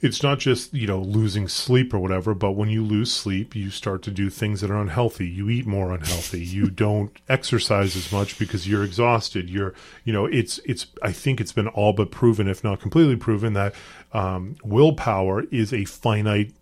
it's 0.03 0.21
not 0.21 0.37
just 0.37 0.73
you 0.73 0.85
know 0.85 0.99
losing 0.99 1.47
sleep 1.47 1.93
or 1.93 1.99
whatever 1.99 2.35
but 2.35 2.51
when 2.51 2.69
you 2.69 2.83
lose 2.83 3.11
sleep 3.11 3.55
you 3.55 3.71
start 3.71 4.03
to 4.03 4.11
do 4.11 4.29
things 4.29 4.59
that 4.61 4.69
are 4.69 4.79
unhealthy. 4.79 5.27
You 5.27 5.49
eat 5.49 5.65
more 5.65 5.93
unhealthy. 5.93 6.41
You 6.41 6.69
don't 6.85 7.17
exercise 7.29 7.95
as 7.95 8.11
much 8.11 8.37
because 8.37 8.67
you're 8.67 8.83
exhausted. 8.83 9.49
You're 9.49 9.73
you 10.03 10.11
know 10.13 10.25
it's 10.25 10.59
it's 10.65 10.87
i 11.01 11.11
think 11.11 11.39
it's 11.39 11.53
been 11.53 11.69
all 11.69 11.93
but 11.93 12.11
proven 12.11 12.47
if 12.47 12.63
not 12.63 12.81
completely 12.81 13.15
proven 13.15 13.53
that 13.53 13.73
um, 14.11 14.57
willpower 14.63 15.43
is 15.43 15.73
a 15.73 15.85
finite 15.85 16.53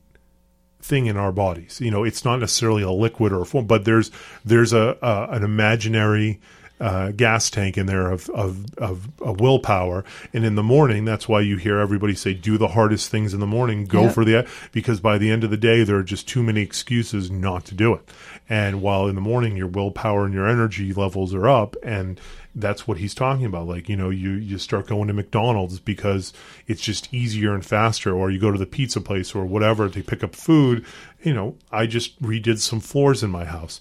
thing 0.80 1.08
in 1.08 1.18
our 1.18 1.32
bodies. 1.32 1.82
You 1.82 1.90
know 1.90 2.04
it's 2.04 2.24
not 2.24 2.40
necessarily 2.40 2.84
a 2.84 2.92
liquid 2.92 3.34
or 3.34 3.42
a 3.42 3.46
form 3.46 3.66
but 3.66 3.86
there's 3.86 4.12
there's 4.46 4.72
a, 4.72 4.98
a 5.02 5.28
an 5.32 5.44
imaginary 5.44 6.40
uh, 6.82 7.12
gas 7.12 7.50
tank 7.52 7.78
in 7.78 7.86
there 7.86 8.10
of, 8.10 8.28
of, 8.32 8.65
of, 8.80 9.08
of, 9.22 9.39
willpower. 9.39 10.04
And 10.34 10.44
in 10.44 10.56
the 10.56 10.63
morning, 10.63 11.06
that's 11.06 11.30
why 11.30 11.41
you 11.41 11.58
hear 11.58 11.78
everybody 11.78 12.15
say, 12.15 12.34
do 12.34 12.58
the 12.58 12.70
hardest 12.70 13.10
things 13.10 13.36
in 13.36 13.39
the 13.39 13.48
morning, 13.48 13.86
go 13.86 14.04
yep. 14.06 14.13
for 14.13 14.26
the, 14.26 14.50
because 14.72 15.00
by 15.00 15.20
the 15.20 15.30
end 15.30 15.44
of 15.44 15.52
the 15.52 15.58
day, 15.58 15.84
there 15.84 15.98
are 15.98 16.04
just 16.04 16.28
too 16.28 16.41
many 16.41 16.62
excuses 16.62 17.30
not 17.30 17.65
to 17.65 17.76
do 17.76 17.94
it. 17.94 18.02
And 18.50 18.82
while 18.82 19.08
in 19.08 19.13
the 19.13 19.22
morning, 19.22 19.56
your 19.56 19.67
willpower 19.67 20.26
and 20.26 20.34
your 20.34 20.48
energy 20.48 20.91
levels 20.91 21.36
are 21.36 21.48
up 21.48 21.76
and, 21.84 22.20
that's 22.54 22.86
what 22.86 22.98
he's 22.98 23.15
talking 23.15 23.46
about. 23.46 23.67
Like, 23.67 23.88
you 23.88 23.96
know, 23.96 24.10
you, 24.10 24.32
you 24.32 24.58
start 24.58 24.88
going 24.88 25.08
to 25.08 25.13
McDonald's 25.13 25.80
because 25.80 26.34
it's 26.67 26.82
just 26.82 27.13
easier 27.13 27.54
and 27.54 27.65
faster, 27.65 28.13
or 28.13 28.30
you 28.30 28.39
go 28.39 28.52
to 28.52 28.58
the 28.58 28.65
pizza 28.65 29.00
place 29.00 29.34
or 29.34 29.46
whatever 29.46 29.88
to 29.88 30.04
pick 30.04 30.22
up 30.22 30.36
food. 30.36 30.86
You 31.24 31.34
know, 31.34 31.56
I 31.72 31.86
just 31.86 32.22
redid 32.22 32.60
some 32.60 32.82
floors 32.82 33.24
in 33.24 33.30
my 33.30 33.46
house. 33.46 33.80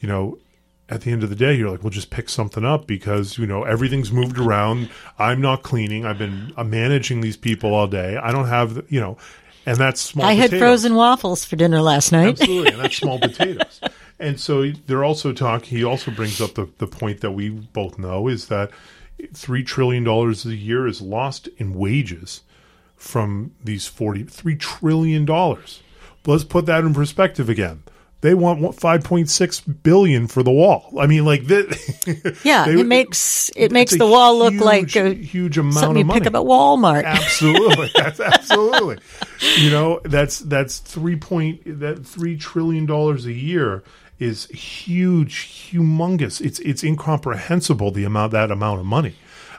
You 0.00 0.08
know, 0.08 0.38
at 0.90 1.02
the 1.02 1.12
end 1.12 1.22
of 1.22 1.30
the 1.30 1.36
day, 1.36 1.54
you're 1.54 1.70
like, 1.70 1.82
well, 1.82 1.90
just 1.90 2.10
pick 2.10 2.28
something 2.28 2.64
up 2.64 2.86
because, 2.86 3.38
you 3.38 3.46
know, 3.46 3.62
everything's 3.62 4.10
moved 4.10 4.38
around. 4.38 4.90
I'm 5.18 5.40
not 5.40 5.62
cleaning. 5.62 6.04
I've 6.04 6.18
been 6.18 6.52
I'm 6.56 6.70
managing 6.70 7.20
these 7.20 7.36
people 7.36 7.72
all 7.72 7.86
day. 7.86 8.16
I 8.16 8.32
don't 8.32 8.48
have, 8.48 8.84
you 8.88 9.00
know, 9.00 9.16
and 9.64 9.76
that's 9.76 10.00
small 10.00 10.26
I 10.26 10.34
potatoes. 10.34 10.50
had 10.50 10.58
frozen 10.58 10.94
waffles 10.96 11.44
for 11.44 11.56
dinner 11.56 11.80
last 11.80 12.12
night. 12.12 12.40
Absolutely. 12.40 12.72
And 12.72 12.80
that's 12.80 12.96
small 12.96 13.18
potatoes. 13.20 13.80
And 14.18 14.38
so 14.38 14.70
they're 14.86 15.04
also 15.04 15.32
talking, 15.32 15.78
he 15.78 15.84
also 15.84 16.10
brings 16.10 16.40
up 16.40 16.54
the, 16.54 16.68
the 16.78 16.86
point 16.86 17.20
that 17.20 17.30
we 17.30 17.50
both 17.50 17.98
know 17.98 18.28
is 18.28 18.48
that 18.48 18.70
$3 19.18 19.64
trillion 19.64 20.06
a 20.06 20.32
year 20.48 20.86
is 20.86 21.00
lost 21.00 21.48
in 21.56 21.74
wages 21.74 22.42
from 22.96 23.52
these 23.64 23.86
40, 23.86 24.24
$3 24.24 24.58
trillion 24.58 25.24
let's 26.26 26.44
put 26.44 26.66
that 26.66 26.84
in 26.84 26.94
perspective 26.94 27.48
again. 27.48 27.82
They 28.22 28.34
want 28.34 28.60
5.6 28.60 29.82
billion 29.82 30.26
for 30.26 30.42
the 30.42 30.50
wall. 30.50 30.92
I 31.00 31.06
mean, 31.06 31.24
like 31.24 31.46
that. 31.46 32.38
Yeah, 32.44 32.66
they- 32.66 32.80
it 32.80 32.86
makes 32.86 33.50
it 33.56 33.72
makes 33.72 33.96
the 33.96 34.06
wall 34.06 34.38
look 34.38 34.54
like 34.54 34.94
a 34.96 35.14
huge 35.14 35.56
amount 35.58 35.74
something 35.74 35.90
of 35.92 35.98
you 35.98 36.04
money. 36.04 36.20
pick 36.20 36.26
up 36.26 36.34
at 36.34 36.46
Walmart. 36.46 37.04
Absolutely, 37.06 37.90
that's 37.94 38.20
absolutely. 38.20 38.98
You 39.58 39.70
know, 39.70 40.00
that's 40.04 40.40
that's 40.40 40.78
three 40.78 41.16
point 41.16 41.62
that 41.80 42.04
three 42.06 42.36
trillion 42.36 42.84
dollars 42.86 43.24
a 43.26 43.32
year 43.32 43.82
is 44.18 44.46
huge, 44.48 45.70
humongous. 45.72 46.40
It's 46.40 46.58
it's 46.60 46.84
incomprehensible 46.84 47.90
the 47.90 48.04
amount 48.04 48.32
that 48.32 48.50
amount 48.50 48.80
of 48.80 48.86
money. 48.86 49.14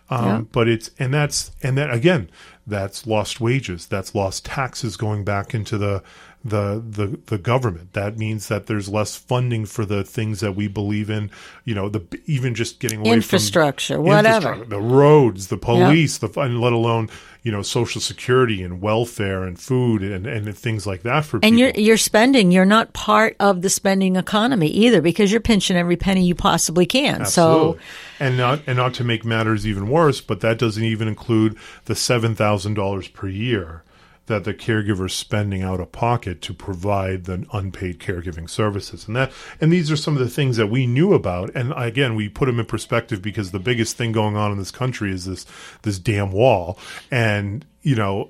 Um, 0.10 0.26
Yeah. 0.26 0.42
But 0.52 0.68
it's 0.68 0.92
and 1.00 1.14
that's 1.14 1.52
and 1.64 1.78
that 1.78 1.92
again, 1.92 2.30
that's 2.68 3.08
lost 3.08 3.40
wages. 3.42 3.88
That's 3.88 4.14
lost 4.14 4.46
taxes 4.46 4.98
going 4.98 5.24
back 5.24 5.54
into 5.56 5.78
the 5.78 6.04
the 6.44 6.84
the 6.88 7.20
the 7.28 7.38
government. 7.38 7.94
That 7.94 8.18
means 8.18 8.48
that 8.48 8.66
there's 8.66 8.90
less 8.90 9.16
funding 9.16 9.66
for 9.66 9.86
the 9.86 10.04
things 10.04 10.40
that 10.40 10.54
we 10.56 10.68
believe 10.68 11.10
in. 11.10 11.30
You 11.66 11.76
know, 11.76 11.88
the 11.90 12.04
even 12.26 12.56
just 12.56 12.80
getting 12.80 13.00
away 13.02 13.12
Infrastructure, 13.12 13.96
from 13.96 14.06
whatever. 14.06 14.54
infrastructure, 14.54 14.70
the 14.70 14.82
roads, 14.82 15.48
the 15.48 15.58
police, 15.58 16.18
the 16.18 16.28
and 16.40 16.60
let 16.60 16.74
alone 16.74 17.10
you 17.44 17.52
know 17.52 17.62
social 17.62 18.02
security 18.02 18.64
and 18.64 18.82
welfare 18.82 19.44
and 19.44 19.60
food 19.60 20.02
and 20.02 20.26
and 20.26 20.58
things 20.58 20.88
like 20.88 21.04
that 21.04 21.26
for 21.26 21.38
And 21.38 21.44
people. 21.44 21.58
you're 21.60 21.72
you're 21.72 21.98
spending. 21.98 22.52
You're 22.52 22.66
not 22.66 22.94
part 22.94 23.36
of 23.40 23.62
the 23.62 23.70
spending 23.70 24.16
economy 24.16 24.68
either 24.68 25.02
because 25.02 25.32
you're 25.32 25.42
pinching 25.42 25.78
every 25.78 25.96
penny 25.98 26.26
you 26.26 26.36
possibly 26.36 26.86
can. 26.88 27.22
Absolutely. 27.22 27.80
So 27.80 27.80
and 28.20 28.38
not 28.38 28.62
and 28.66 28.78
not 28.78 28.96
to 28.96 29.04
make 29.04 29.24
matters 29.26 29.68
even 29.68 29.90
worse, 29.90 30.22
but 30.22 30.40
that 30.42 30.58
doesn't 30.58 30.84
even 30.84 31.08
include 31.08 31.56
the 31.86 31.96
seven 31.96 32.34
thousand 32.34 32.74
dollars 32.74 33.08
per 33.08 33.28
year 33.28 33.84
that 34.28 34.44
the 34.44 34.54
caregiver's 34.54 35.14
spending 35.14 35.62
out 35.62 35.80
of 35.80 35.92
pocket 35.92 36.42
to 36.42 36.54
provide 36.54 37.26
the 37.26 37.46
unpaid 37.52 38.00
caregiving 38.00 38.50
services. 38.50 39.08
And 39.08 39.16
that 39.16 39.32
and 39.60 39.72
these 39.72 39.92
are 39.92 39.98
some 39.98 40.16
of 40.16 40.24
the 40.24 40.30
things 40.30 40.58
that 40.58 40.68
we 40.68 40.88
knew 40.88 41.14
about. 41.14 41.50
And 41.56 41.74
again, 41.76 42.16
we 42.16 42.30
put 42.30 42.46
them 42.46 42.60
in 42.60 42.66
perspective 42.66 43.22
because 43.22 43.52
the 43.52 43.60
biggest 43.60 43.98
thing 43.98 44.12
going 44.12 44.36
on 44.36 44.52
in 44.52 44.58
this 44.58 44.72
country 44.72 45.12
is 45.12 45.26
this 45.26 45.46
this 45.82 46.00
damn 46.00 46.32
wall. 46.32 46.78
And 47.10 47.66
you 47.82 47.96
know, 47.96 48.30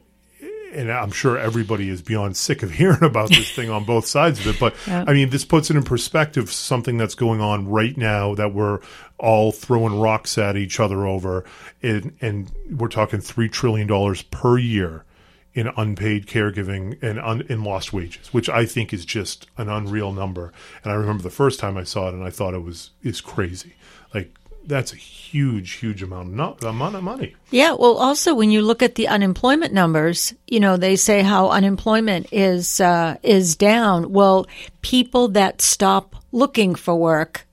and 0.73 0.91
I'm 0.91 1.11
sure 1.11 1.37
everybody 1.37 1.89
is 1.89 2.01
beyond 2.01 2.37
sick 2.37 2.63
of 2.63 2.71
hearing 2.81 3.03
about 3.03 3.29
this 3.29 3.51
thing 3.51 3.69
on 3.69 3.83
both 3.83 4.05
sides 4.05 4.39
of 4.39 4.47
it. 4.47 4.59
But 4.59 4.75
I 4.87 5.13
mean, 5.13 5.29
this 5.29 5.45
puts 5.45 5.69
it 5.69 5.75
in 5.75 5.83
perspective 5.83 6.51
something 6.51 6.97
that's 6.97 7.15
going 7.15 7.41
on 7.41 7.67
right 7.67 7.95
now 7.95 8.35
that 8.35 8.53
we're 8.53 8.79
all 9.17 9.51
throwing 9.51 9.99
rocks 9.99 10.37
at 10.37 10.57
each 10.57 10.79
other 10.79 11.05
over. 11.05 11.45
And, 11.83 12.15
and 12.21 12.51
we're 12.69 12.87
talking 12.87 13.19
$3 13.19 13.51
trillion 13.51 14.15
per 14.31 14.57
year 14.57 15.03
in 15.53 15.67
unpaid 15.75 16.27
caregiving 16.27 17.01
and 17.01 17.19
un, 17.19 17.41
in 17.49 17.63
lost 17.63 17.91
wages, 17.91 18.33
which 18.33 18.49
I 18.49 18.65
think 18.65 18.93
is 18.93 19.05
just 19.05 19.47
an 19.57 19.69
unreal 19.69 20.13
number. 20.13 20.53
And 20.83 20.91
I 20.91 20.95
remember 20.95 21.23
the 21.23 21.29
first 21.29 21.59
time 21.59 21.77
I 21.77 21.83
saw 21.83 22.07
it 22.07 22.13
and 22.13 22.23
I 22.23 22.29
thought 22.29 22.53
it 22.53 22.63
was, 22.63 22.91
is 23.03 23.19
crazy. 23.19 23.75
Like, 24.13 24.33
that's 24.65 24.93
a 24.93 24.97
huge, 24.97 25.73
huge 25.73 26.03
amount 26.03 26.39
of, 26.39 26.63
amount 26.63 26.95
of 26.95 27.03
money. 27.03 27.35
Yeah, 27.49 27.73
well, 27.73 27.97
also 27.97 28.35
when 28.35 28.51
you 28.51 28.61
look 28.61 28.83
at 28.83 28.95
the 28.95 29.07
unemployment 29.07 29.73
numbers, 29.73 30.33
you 30.47 30.59
know 30.59 30.77
they 30.77 30.95
say 30.95 31.21
how 31.21 31.49
unemployment 31.49 32.27
is 32.31 32.79
uh, 32.79 33.17
is 33.23 33.55
down. 33.55 34.11
Well, 34.11 34.47
people 34.81 35.29
that 35.29 35.61
stop 35.61 36.15
looking 36.31 36.75
for 36.75 36.95
work 36.95 37.45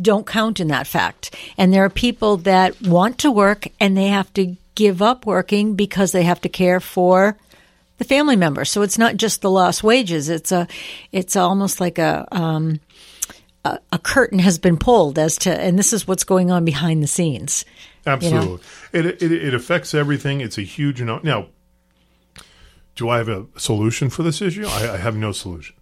don't 0.00 0.26
count 0.26 0.60
in 0.60 0.68
that 0.68 0.86
fact, 0.86 1.34
and 1.56 1.72
there 1.72 1.84
are 1.84 1.90
people 1.90 2.36
that 2.38 2.80
want 2.82 3.18
to 3.18 3.30
work 3.30 3.68
and 3.80 3.96
they 3.96 4.08
have 4.08 4.32
to 4.34 4.56
give 4.74 5.02
up 5.02 5.26
working 5.26 5.74
because 5.74 6.12
they 6.12 6.22
have 6.22 6.40
to 6.42 6.48
care 6.48 6.80
for 6.80 7.36
the 7.98 8.04
family 8.04 8.36
member. 8.36 8.64
So 8.64 8.82
it's 8.82 8.98
not 8.98 9.16
just 9.16 9.40
the 9.40 9.50
lost 9.50 9.82
wages; 9.82 10.28
it's 10.28 10.52
a 10.52 10.66
it's 11.12 11.36
almost 11.36 11.80
like 11.80 11.98
a 11.98 12.26
um, 12.32 12.80
a, 13.64 13.78
a 13.92 13.98
curtain 13.98 14.38
has 14.38 14.58
been 14.58 14.76
pulled 14.76 15.18
as 15.18 15.38
to, 15.38 15.60
and 15.60 15.78
this 15.78 15.92
is 15.92 16.06
what's 16.06 16.24
going 16.24 16.50
on 16.50 16.64
behind 16.64 17.02
the 17.02 17.06
scenes. 17.06 17.64
Absolutely. 18.06 18.60
It, 18.92 19.22
it 19.22 19.32
it 19.32 19.54
affects 19.54 19.94
everything. 19.94 20.40
It's 20.40 20.58
a 20.58 20.62
huge 20.62 21.00
amount. 21.00 21.24
Now, 21.24 21.48
do 22.96 23.08
I 23.08 23.18
have 23.18 23.28
a 23.28 23.46
solution 23.56 24.10
for 24.10 24.22
this 24.22 24.42
issue? 24.42 24.66
I, 24.66 24.94
I 24.94 24.96
have 24.96 25.16
no 25.16 25.32
solution. 25.32 25.76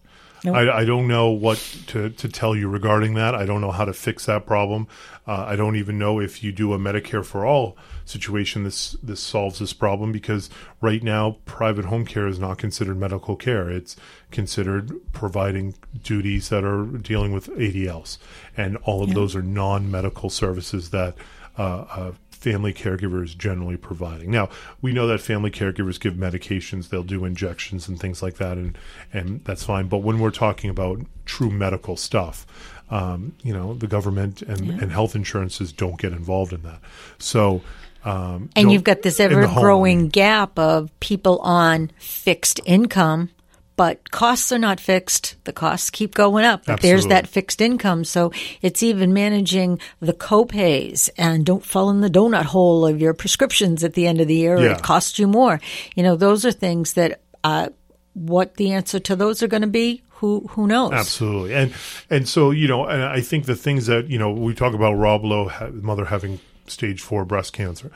I, 0.45 0.81
I 0.81 0.85
don't 0.85 1.07
know 1.07 1.31
what 1.31 1.59
to, 1.89 2.11
to 2.11 2.29
tell 2.29 2.57
you 2.57 2.69
regarding 2.69 3.15
that. 3.15 3.35
I 3.35 3.47
don't 3.47 3.61
know 3.61 3.71
how 3.71 3.85
to 3.85 3.93
fix 3.93 4.27
that 4.27 4.45
problem. 4.45 4.89
Uh, 5.27 5.45
I 5.47 5.57
don't 5.57 5.77
even 5.77 5.99
know 5.99 6.19
if 6.21 6.43
you 6.43 6.51
do 6.51 6.73
a 6.73 6.79
Medicare 6.79 7.25
for 7.25 7.47
all 7.47 7.77
situation, 8.05 8.65
this 8.65 8.93
this 9.03 9.21
solves 9.21 9.59
this 9.59 9.73
problem 9.73 10.13
because 10.13 10.51
right 10.81 11.03
now 11.03 11.39
private 11.45 11.87
home 11.87 12.05
care 12.05 12.27
is 12.27 12.39
not 12.39 12.59
considered 12.59 12.97
medical 12.97 13.37
care. 13.37 13.71
It's 13.71 13.97
considered 14.31 14.93
providing 15.13 15.75
duties 16.03 16.49
that 16.49 16.65
are 16.65 16.85
dealing 16.85 17.33
with 17.33 17.49
ADLs, 17.49 18.19
and 18.57 18.77
all 18.79 19.03
of 19.03 19.15
those 19.15 19.35
are 19.37 19.43
non 19.43 19.91
medical 19.91 20.31
services 20.31 20.91
that 20.91 21.15
uh, 21.59 21.85
uh, 21.91 22.13
family 22.43 22.75
caregivers 22.75 23.39
generally 23.39 23.77
providing. 23.77 24.29
Now, 24.33 24.49
we 24.81 24.93
know 24.93 25.07
that 25.07 25.21
family 25.21 25.51
caregivers 25.51 26.01
give 26.01 26.15
medications, 26.15 26.89
they'll 26.89 27.05
do 27.05 27.25
injections 27.25 27.87
and 27.87 28.01
things 28.01 28.21
like 28.21 28.35
that, 28.39 28.59
and, 28.59 28.77
and 29.13 29.45
that's 29.45 29.63
fine. 29.63 29.87
But 29.87 29.99
when 29.99 30.19
we're 30.19 30.33
talking 30.33 30.69
about 30.69 31.01
true 31.25 31.51
medical 31.51 31.97
stuff, 31.97 32.45
um, 32.91 33.35
you 33.45 33.55
know, 33.55 33.75
the 33.75 33.87
government 33.87 34.43
and, 34.43 34.69
and 34.83 34.91
health 34.91 35.15
insurances 35.15 35.73
don't 35.73 35.99
get 35.99 36.13
involved 36.13 36.53
in 36.53 36.63
that. 36.63 36.81
So, 37.19 37.63
um, 38.05 38.51
And 38.57 38.73
you've 38.73 38.83
got 38.83 39.03
this 39.03 39.21
ever 39.21 39.47
growing 39.47 40.09
gap 40.09 40.59
of 40.59 40.91
people 40.99 41.39
on 41.39 41.93
fixed 41.99 42.59
income, 42.65 43.31
but 43.77 44.11
costs 44.11 44.53
are 44.53 44.59
not 44.59 44.81
fixed. 44.81 45.37
The 45.45 45.53
costs 45.53 45.91
keep 45.91 46.15
going 46.15 46.45
up. 46.45 46.67
But 46.67 46.81
there's 46.81 47.07
that 47.07 47.27
fixed 47.27 47.61
income. 47.61 48.05
So 48.05 48.33
it's 48.61 48.83
even 48.83 49.13
managing 49.13 49.79
the 50.01 50.13
copays 50.13 51.09
and 51.17 51.47
don't 51.47 51.65
fall 51.65 51.91
in 51.91 52.01
the 52.01 52.11
donut 52.11 52.45
hole 52.45 52.87
of 52.87 53.01
your 53.01 53.15
prescriptions 53.15 53.83
at 53.83 53.95
the 53.95 54.07
end 54.07 54.21
of 54.21 54.29
the 54.29 54.35
year. 54.35 54.59
Yeah. 54.59 54.77
It 54.77 54.83
costs 54.83 55.19
you 55.19 55.27
more. 55.27 55.61
You 55.95 56.03
know, 56.03 56.17
those 56.17 56.45
are 56.45 56.53
things 56.53 56.95
that, 56.95 57.21
uh, 57.45 57.71
what 58.15 58.57
the 58.57 58.73
answer 58.73 59.01
to 59.01 59.17
those 59.17 59.43
are 59.43 59.49
going 59.49 59.63
to 59.63 59.69
be, 59.69 60.03
who, 60.11 60.47
who 60.51 60.67
knows? 60.69 60.93
Absolutely, 60.93 61.55
and 61.55 61.75
and 62.09 62.29
so 62.29 62.53
you 62.53 62.69
know, 62.69 62.87
and 62.87 63.03
I 63.03 63.21
think 63.21 63.47
the 63.47 63.57
things 63.57 63.87
that 63.87 64.09
you 64.09 64.19
know 64.19 64.31
we 64.31 64.55
talk 64.55 64.73
about 64.73 64.93
Rob 64.93 65.25
Lowe, 65.25 65.51
mother 65.73 66.05
having 66.05 66.39
stage 66.69 67.01
four 67.01 67.25
breast 67.25 67.53
cancer. 67.53 67.91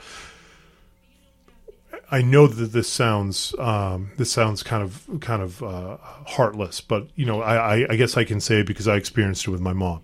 I 2.10 2.22
know 2.22 2.46
that 2.46 2.72
this 2.72 2.88
sounds 2.88 3.54
um, 3.58 4.12
this 4.16 4.30
sounds 4.30 4.62
kind 4.62 4.82
of 4.82 5.08
kind 5.20 5.42
of 5.42 5.62
uh, 5.62 5.96
heartless, 6.26 6.80
but 6.80 7.08
you 7.16 7.26
know, 7.26 7.42
I, 7.42 7.78
I, 7.78 7.86
I 7.90 7.96
guess 7.96 8.16
I 8.16 8.24
can 8.24 8.40
say 8.40 8.60
it 8.60 8.66
because 8.66 8.86
I 8.86 8.96
experienced 8.96 9.46
it 9.46 9.50
with 9.50 9.60
my 9.60 9.72
mom. 9.72 10.02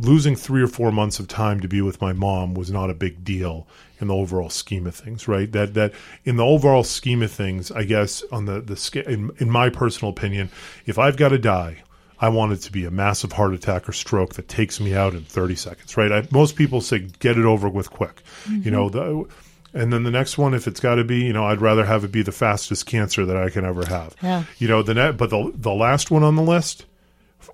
Losing 0.00 0.34
three 0.34 0.62
or 0.62 0.68
four 0.68 0.90
months 0.90 1.20
of 1.20 1.28
time 1.28 1.60
to 1.60 1.68
be 1.68 1.82
with 1.82 2.00
my 2.00 2.14
mom 2.14 2.54
was 2.54 2.70
not 2.70 2.88
a 2.88 2.94
big 2.94 3.22
deal 3.22 3.68
in 4.00 4.08
the 4.08 4.14
overall 4.14 4.48
scheme 4.48 4.86
of 4.86 4.94
things, 4.94 5.28
right? 5.28 5.52
That 5.52 5.74
that 5.74 5.92
in 6.24 6.36
the 6.36 6.44
overall 6.44 6.82
scheme 6.82 7.22
of 7.22 7.30
things, 7.30 7.70
I 7.70 7.84
guess 7.84 8.24
on 8.32 8.46
the 8.46 8.60
the 8.60 9.04
in, 9.06 9.30
in 9.38 9.50
my 9.50 9.68
personal 9.68 10.10
opinion, 10.10 10.50
if 10.86 10.98
I've 10.98 11.16
got 11.16 11.28
to 11.28 11.38
die, 11.38 11.82
I 12.18 12.30
want 12.30 12.52
it 12.52 12.58
to 12.62 12.72
be 12.72 12.84
a 12.84 12.90
massive 12.90 13.32
heart 13.32 13.54
attack 13.54 13.88
or 13.88 13.92
stroke 13.92 14.34
that 14.34 14.48
takes 14.48 14.80
me 14.80 14.94
out 14.94 15.12
in 15.12 15.24
30 15.24 15.54
seconds, 15.56 15.96
right? 15.96 16.10
I, 16.10 16.28
most 16.30 16.56
people 16.56 16.80
say 16.80 17.00
get 17.18 17.38
it 17.38 17.44
over 17.44 17.68
with 17.68 17.90
quick, 17.90 18.22
you 18.48 18.70
know. 18.70 18.88
The, 18.88 19.26
and 19.74 19.92
then 19.92 20.04
the 20.04 20.10
next 20.10 20.36
one, 20.36 20.54
if 20.54 20.66
it's 20.66 20.80
got 20.80 20.96
to 20.96 21.04
be, 21.04 21.20
you 21.24 21.32
know, 21.32 21.44
I'd 21.44 21.60
rather 21.60 21.84
have 21.84 22.04
it 22.04 22.12
be 22.12 22.22
the 22.22 22.32
fastest 22.32 22.86
cancer 22.86 23.24
that 23.24 23.36
I 23.36 23.48
can 23.48 23.64
ever 23.64 23.86
have. 23.86 24.14
Yeah. 24.22 24.44
You 24.58 24.68
know, 24.68 24.82
the 24.82 24.94
net, 24.94 25.16
but 25.16 25.30
the 25.30 25.52
the 25.54 25.72
last 25.72 26.10
one 26.10 26.22
on 26.22 26.36
the 26.36 26.42
list, 26.42 26.84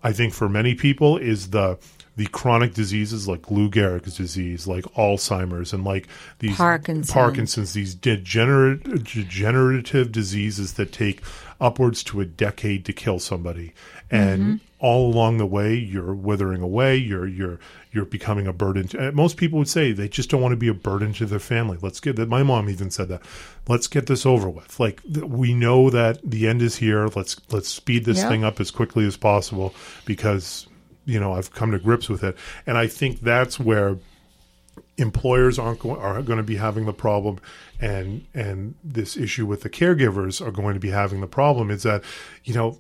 I 0.02 0.12
think 0.12 0.34
for 0.34 0.48
many 0.48 0.74
people 0.74 1.16
is 1.16 1.50
the 1.50 1.78
the 2.18 2.26
chronic 2.26 2.74
diseases 2.74 3.26
like 3.26 3.50
Lou 3.50 3.70
Gehrig's 3.70 4.16
disease, 4.16 4.66
like 4.66 4.84
Alzheimer's, 4.96 5.72
and 5.72 5.84
like 5.84 6.06
these 6.40 6.56
Parkinson's. 6.56 7.10
Parkinson's, 7.10 7.72
these 7.72 7.94
degenerate, 7.94 9.04
degenerative 9.04 10.12
diseases 10.12 10.74
that 10.74 10.92
take 10.92 11.22
upwards 11.60 12.02
to 12.04 12.20
a 12.20 12.24
decade 12.26 12.84
to 12.84 12.92
kill 12.92 13.18
somebody, 13.18 13.72
and 14.10 14.42
Mm-hmm. 14.42 14.56
all 14.78 15.12
along 15.12 15.38
the 15.38 15.46
way 15.46 15.74
you're 15.74 16.14
withering 16.14 16.62
away. 16.62 16.96
You're 16.96 17.26
you're 17.26 17.58
you're 17.92 18.04
becoming 18.04 18.46
a 18.46 18.52
burden. 18.52 18.86
To, 18.88 19.10
most 19.12 19.36
people 19.36 19.58
would 19.58 19.68
say 19.68 19.92
they 19.92 20.08
just 20.08 20.30
don't 20.30 20.40
want 20.40 20.52
to 20.52 20.56
be 20.56 20.68
a 20.68 20.74
burden 20.74 21.12
to 21.14 21.26
their 21.26 21.38
family. 21.40 21.78
Let's 21.82 21.98
get 22.00 22.16
that. 22.16 22.28
My 22.28 22.42
mom 22.44 22.68
even 22.70 22.90
said 22.90 23.08
that. 23.08 23.22
Let's 23.66 23.86
get 23.88 24.06
this 24.06 24.24
over 24.24 24.48
with. 24.48 24.78
Like 24.78 25.00
we 25.04 25.52
know 25.52 25.90
that 25.90 26.20
the 26.22 26.46
end 26.46 26.62
is 26.62 26.76
here. 26.76 27.08
Let's 27.08 27.40
let's 27.50 27.68
speed 27.68 28.04
this 28.04 28.18
Yeah. 28.18 28.28
thing 28.28 28.44
up 28.44 28.60
as 28.60 28.70
quickly 28.70 29.04
as 29.06 29.16
possible 29.16 29.74
because 30.04 30.67
you 31.08 31.18
know 31.18 31.32
I've 31.32 31.50
come 31.52 31.70
to 31.72 31.78
grips 31.78 32.08
with 32.08 32.22
it, 32.22 32.36
and 32.66 32.76
I 32.78 32.86
think 32.86 33.20
that's 33.20 33.58
where 33.58 33.96
employers 34.96 35.58
aren't 35.58 35.80
go- 35.80 35.96
are 35.98 36.22
going 36.22 36.36
to 36.38 36.42
be 36.42 36.56
having 36.56 36.84
the 36.86 36.92
problem 36.92 37.38
and 37.80 38.26
and 38.34 38.74
this 38.82 39.16
issue 39.16 39.46
with 39.46 39.62
the 39.62 39.70
caregivers 39.70 40.44
are 40.44 40.50
going 40.50 40.74
to 40.74 40.80
be 40.80 40.90
having 40.90 41.20
the 41.20 41.26
problem 41.26 41.70
is 41.70 41.82
that 41.84 42.02
you 42.44 42.54
know 42.54 42.78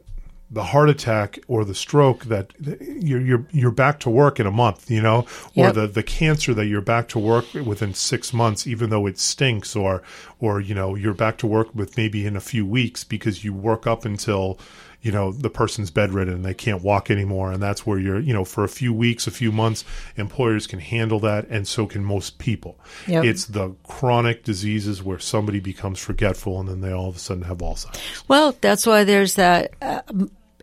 the 0.50 0.64
heart 0.64 0.88
attack 0.88 1.38
or 1.46 1.62
the 1.64 1.74
stroke 1.74 2.24
that 2.24 2.52
you're 3.00 3.20
you're 3.20 3.46
you're 3.52 3.70
back 3.70 4.00
to 4.00 4.08
work 4.08 4.40
in 4.40 4.46
a 4.46 4.50
month, 4.50 4.90
you 4.90 5.02
know, 5.02 5.18
or 5.54 5.66
Yep. 5.66 5.74
the 5.74 5.86
the 5.88 6.02
cancer 6.02 6.54
that 6.54 6.66
you're 6.66 6.80
back 6.80 7.06
to 7.08 7.18
work 7.18 7.44
within 7.52 7.92
6 7.92 8.32
months 8.32 8.66
even 8.66 8.88
though 8.90 9.06
it 9.06 9.18
stinks 9.18 9.76
or 9.76 10.02
or 10.40 10.58
you 10.60 10.74
know, 10.74 10.94
you're 10.94 11.14
back 11.14 11.36
to 11.38 11.46
work 11.46 11.68
with 11.74 11.96
maybe 11.98 12.24
in 12.26 12.34
a 12.34 12.40
few 12.40 12.64
weeks 12.64 13.04
because 13.04 13.44
you 13.44 13.52
work 13.52 13.86
up 13.86 14.04
until 14.06 14.58
you 15.02 15.12
know 15.12 15.32
the 15.32 15.50
person's 15.50 15.90
bedridden 15.90 16.34
and 16.34 16.44
they 16.44 16.54
can't 16.54 16.82
walk 16.82 17.10
anymore 17.10 17.52
and 17.52 17.62
that's 17.62 17.86
where 17.86 17.98
you're 17.98 18.18
you 18.18 18.32
know 18.32 18.44
for 18.44 18.64
a 18.64 18.68
few 18.68 18.92
weeks 18.92 19.26
a 19.26 19.30
few 19.30 19.52
months 19.52 19.84
employers 20.16 20.66
can 20.66 20.78
handle 20.78 21.20
that 21.20 21.46
and 21.48 21.68
so 21.68 21.86
can 21.86 22.04
most 22.04 22.38
people 22.38 22.78
Yep. 23.06 23.24
it's 23.24 23.44
the 23.46 23.74
chronic 23.84 24.44
diseases 24.44 25.02
where 25.02 25.18
somebody 25.18 25.60
becomes 25.60 25.98
forgetful 26.00 26.58
and 26.60 26.68
then 26.68 26.80
they 26.80 26.92
all 26.92 27.08
of 27.08 27.16
a 27.16 27.18
sudden 27.18 27.44
have 27.44 27.58
alzheimer's 27.58 28.24
Well, 28.28 28.56
that's 28.60 28.86
why 28.86 29.04
there's 29.04 29.34
that. 29.34 29.72
Uh, 29.80 30.02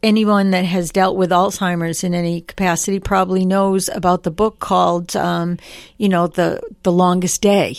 anyone 0.04 0.52
that 0.52 0.66
has 0.66 0.92
dealt 0.92 1.18
with 1.18 1.32
Alzheimer's 1.32 2.04
in 2.04 2.14
any 2.14 2.42
capacity 2.42 3.00
probably 3.00 3.46
knows 3.46 3.90
about 3.90 4.24
the 4.24 4.32
book 4.32 4.60
called, 4.60 5.16
um, 5.16 5.58
you 5.98 6.10
know, 6.10 6.28
the 6.28 6.62
the 6.84 6.92
longest 6.92 7.42
day. 7.42 7.78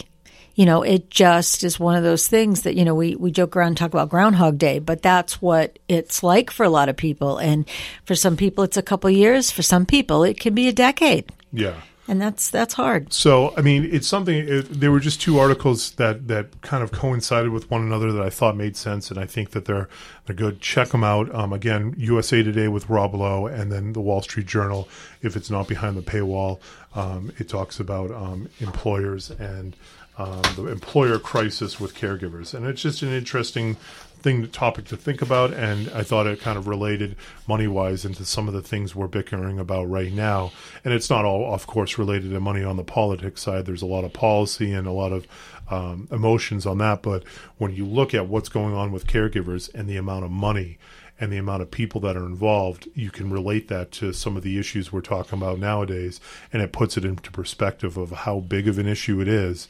You 0.57 0.67
know, 0.67 0.83
it 0.83 1.11
just 1.11 1.63
is 1.63 1.79
one 1.79 1.95
of 1.95 2.03
those 2.03 2.27
things 2.27 2.63
that 2.63 2.75
you 2.75 2.85
know 2.85 2.95
we 2.95 3.15
we 3.15 3.31
joke 3.31 3.57
around 3.57 3.69
and 3.69 3.77
talk 3.77 3.93
about 3.93 4.09
Groundhog 4.09 4.59
Day, 4.59 4.81
but 4.81 5.03
that's 5.03 5.41
what 5.41 5.79
it's 5.87 6.23
like 6.23 6.51
for 6.51 6.65
a 6.65 6.71
lot 6.71 6.89
of 6.89 6.97
people. 6.97 7.39
And 7.39 7.69
for 8.05 8.17
some 8.17 8.37
people, 8.37 8.65
it's 8.65 8.77
a 8.77 8.83
couple 8.83 9.09
years. 9.11 9.51
For 9.51 9.63
some 9.63 9.87
people, 9.87 10.25
it 10.25 10.41
can 10.41 10.55
be 10.55 10.67
a 10.67 10.73
decade, 10.73 11.31
yeah 11.53 11.81
and 12.09 12.21
that's 12.21 12.51
that's 12.51 12.75
hard. 12.75 13.13
So, 13.13 13.53
I 13.57 13.63
mean, 13.63 13.89
it's 13.91 14.07
something. 14.07 14.37
It, 14.37 14.63
there 14.81 14.93
were 14.93 15.01
just 15.01 15.21
two 15.21 15.39
articles 15.39 15.93
that 15.93 16.29
that 16.29 16.61
kind 16.61 16.83
of 16.83 16.93
coincided 16.93 17.51
with 17.51 17.71
one 17.71 17.83
another 17.83 18.13
that 18.13 18.23
I 18.23 18.31
thought 18.31 18.57
made 18.57 18.77
sense, 18.77 19.11
and 19.11 19.19
I 19.19 19.27
think 19.27 19.51
that 19.51 19.65
they're 19.65 19.89
they're 20.27 20.37
good. 20.37 20.61
Check 20.61 20.89
them 20.89 21.03
out. 21.03 21.35
Um, 21.35 21.53
again, 21.53 21.95
USA 21.99 22.43
Today 22.43 22.69
with 22.69 22.89
Rob 22.89 23.15
Lowe, 23.15 23.47
and 23.47 23.73
then 23.73 23.93
the 23.93 24.01
Wall 24.01 24.23
Street 24.23 24.47
Journal. 24.47 24.89
If 25.23 25.37
it's 25.37 25.51
not 25.51 25.67
behind 25.67 25.97
the 25.97 26.03
paywall, 26.03 26.61
um, 26.95 27.33
it 27.39 27.49
talks 27.49 27.81
about 27.81 28.11
um, 28.13 28.49
employers 28.61 29.31
and 29.31 29.75
um, 30.19 30.43
the 30.57 30.67
employer 30.67 31.19
crisis 31.19 31.79
with 31.79 31.95
caregivers, 31.95 32.55
and 32.55 32.67
it's 32.67 32.83
just 32.83 33.03
an 33.03 33.13
interesting 33.13 33.77
thing 34.21 34.49
topic 34.49 34.87
to 34.87 34.97
think 34.97 35.21
about 35.21 35.53
and 35.53 35.89
i 35.91 36.03
thought 36.03 36.27
it 36.27 36.41
kind 36.41 36.59
of 36.59 36.67
related 36.67 37.15
money 37.47 37.69
wise 37.69 38.05
into 38.05 38.25
some 38.25 38.49
of 38.49 38.55
the 38.55 38.63
things 38.63 38.95
we're 38.95 39.07
bickering 39.07 39.59
about 39.59 39.89
right 39.89 40.13
now. 40.13 40.51
And 40.85 40.93
it's 40.93 41.11
not 41.11 41.25
all 41.25 41.55
of 41.55 41.67
course 41.67 41.99
related 41.99 42.31
to 42.31 42.41
money 42.41 42.65
on 42.65 42.77
the 42.77 42.85
politics 42.85 43.43
side. 43.43 43.67
There's 43.67 43.83
a 43.83 43.87
lot 43.87 44.05
of 44.05 44.13
policy 44.13 44.73
and 44.73 44.87
a 44.87 44.93
lot 44.93 45.13
of 45.13 45.27
um, 45.71 46.09
emotions 46.11 46.67
on 46.67 46.79
that. 46.79 47.03
But 47.03 47.25
when 47.59 47.75
you 47.75 47.87
look 47.87 48.15
at 48.15 48.29
what's 48.29 48.49
going 48.49 48.75
on 48.75 48.93
with 48.93 49.07
caregivers 49.07 49.73
and 49.75 49.89
the 49.89 49.97
amount 49.97 50.25
of 50.25 50.31
money 50.31 50.79
and 51.19 51.33
the 51.33 51.39
amount 51.39 51.63
of 51.63 51.71
people 51.71 52.01
that 52.03 52.17
are 52.17 52.27
involved, 52.27 52.89
you 52.95 53.11
can 53.11 53.31
relate 53.31 53.69
that 53.69 53.91
to 53.91 54.13
some 54.13 54.37
of 54.37 54.43
the 54.43 54.59
issues 54.59 54.93
we're 54.93 55.01
talking 55.01 55.39
about 55.39 55.59
nowadays, 55.59 56.21
and 56.53 56.63
it 56.63 56.73
puts 56.73 56.99
it 56.99 57.07
into 57.07 57.31
perspective 57.31 57.97
of 57.97 58.11
how 58.11 58.41
big 58.41 58.69
of 58.69 58.79
an 58.79 58.87
issue 58.87 59.21
it 59.23 59.29
is, 59.29 59.67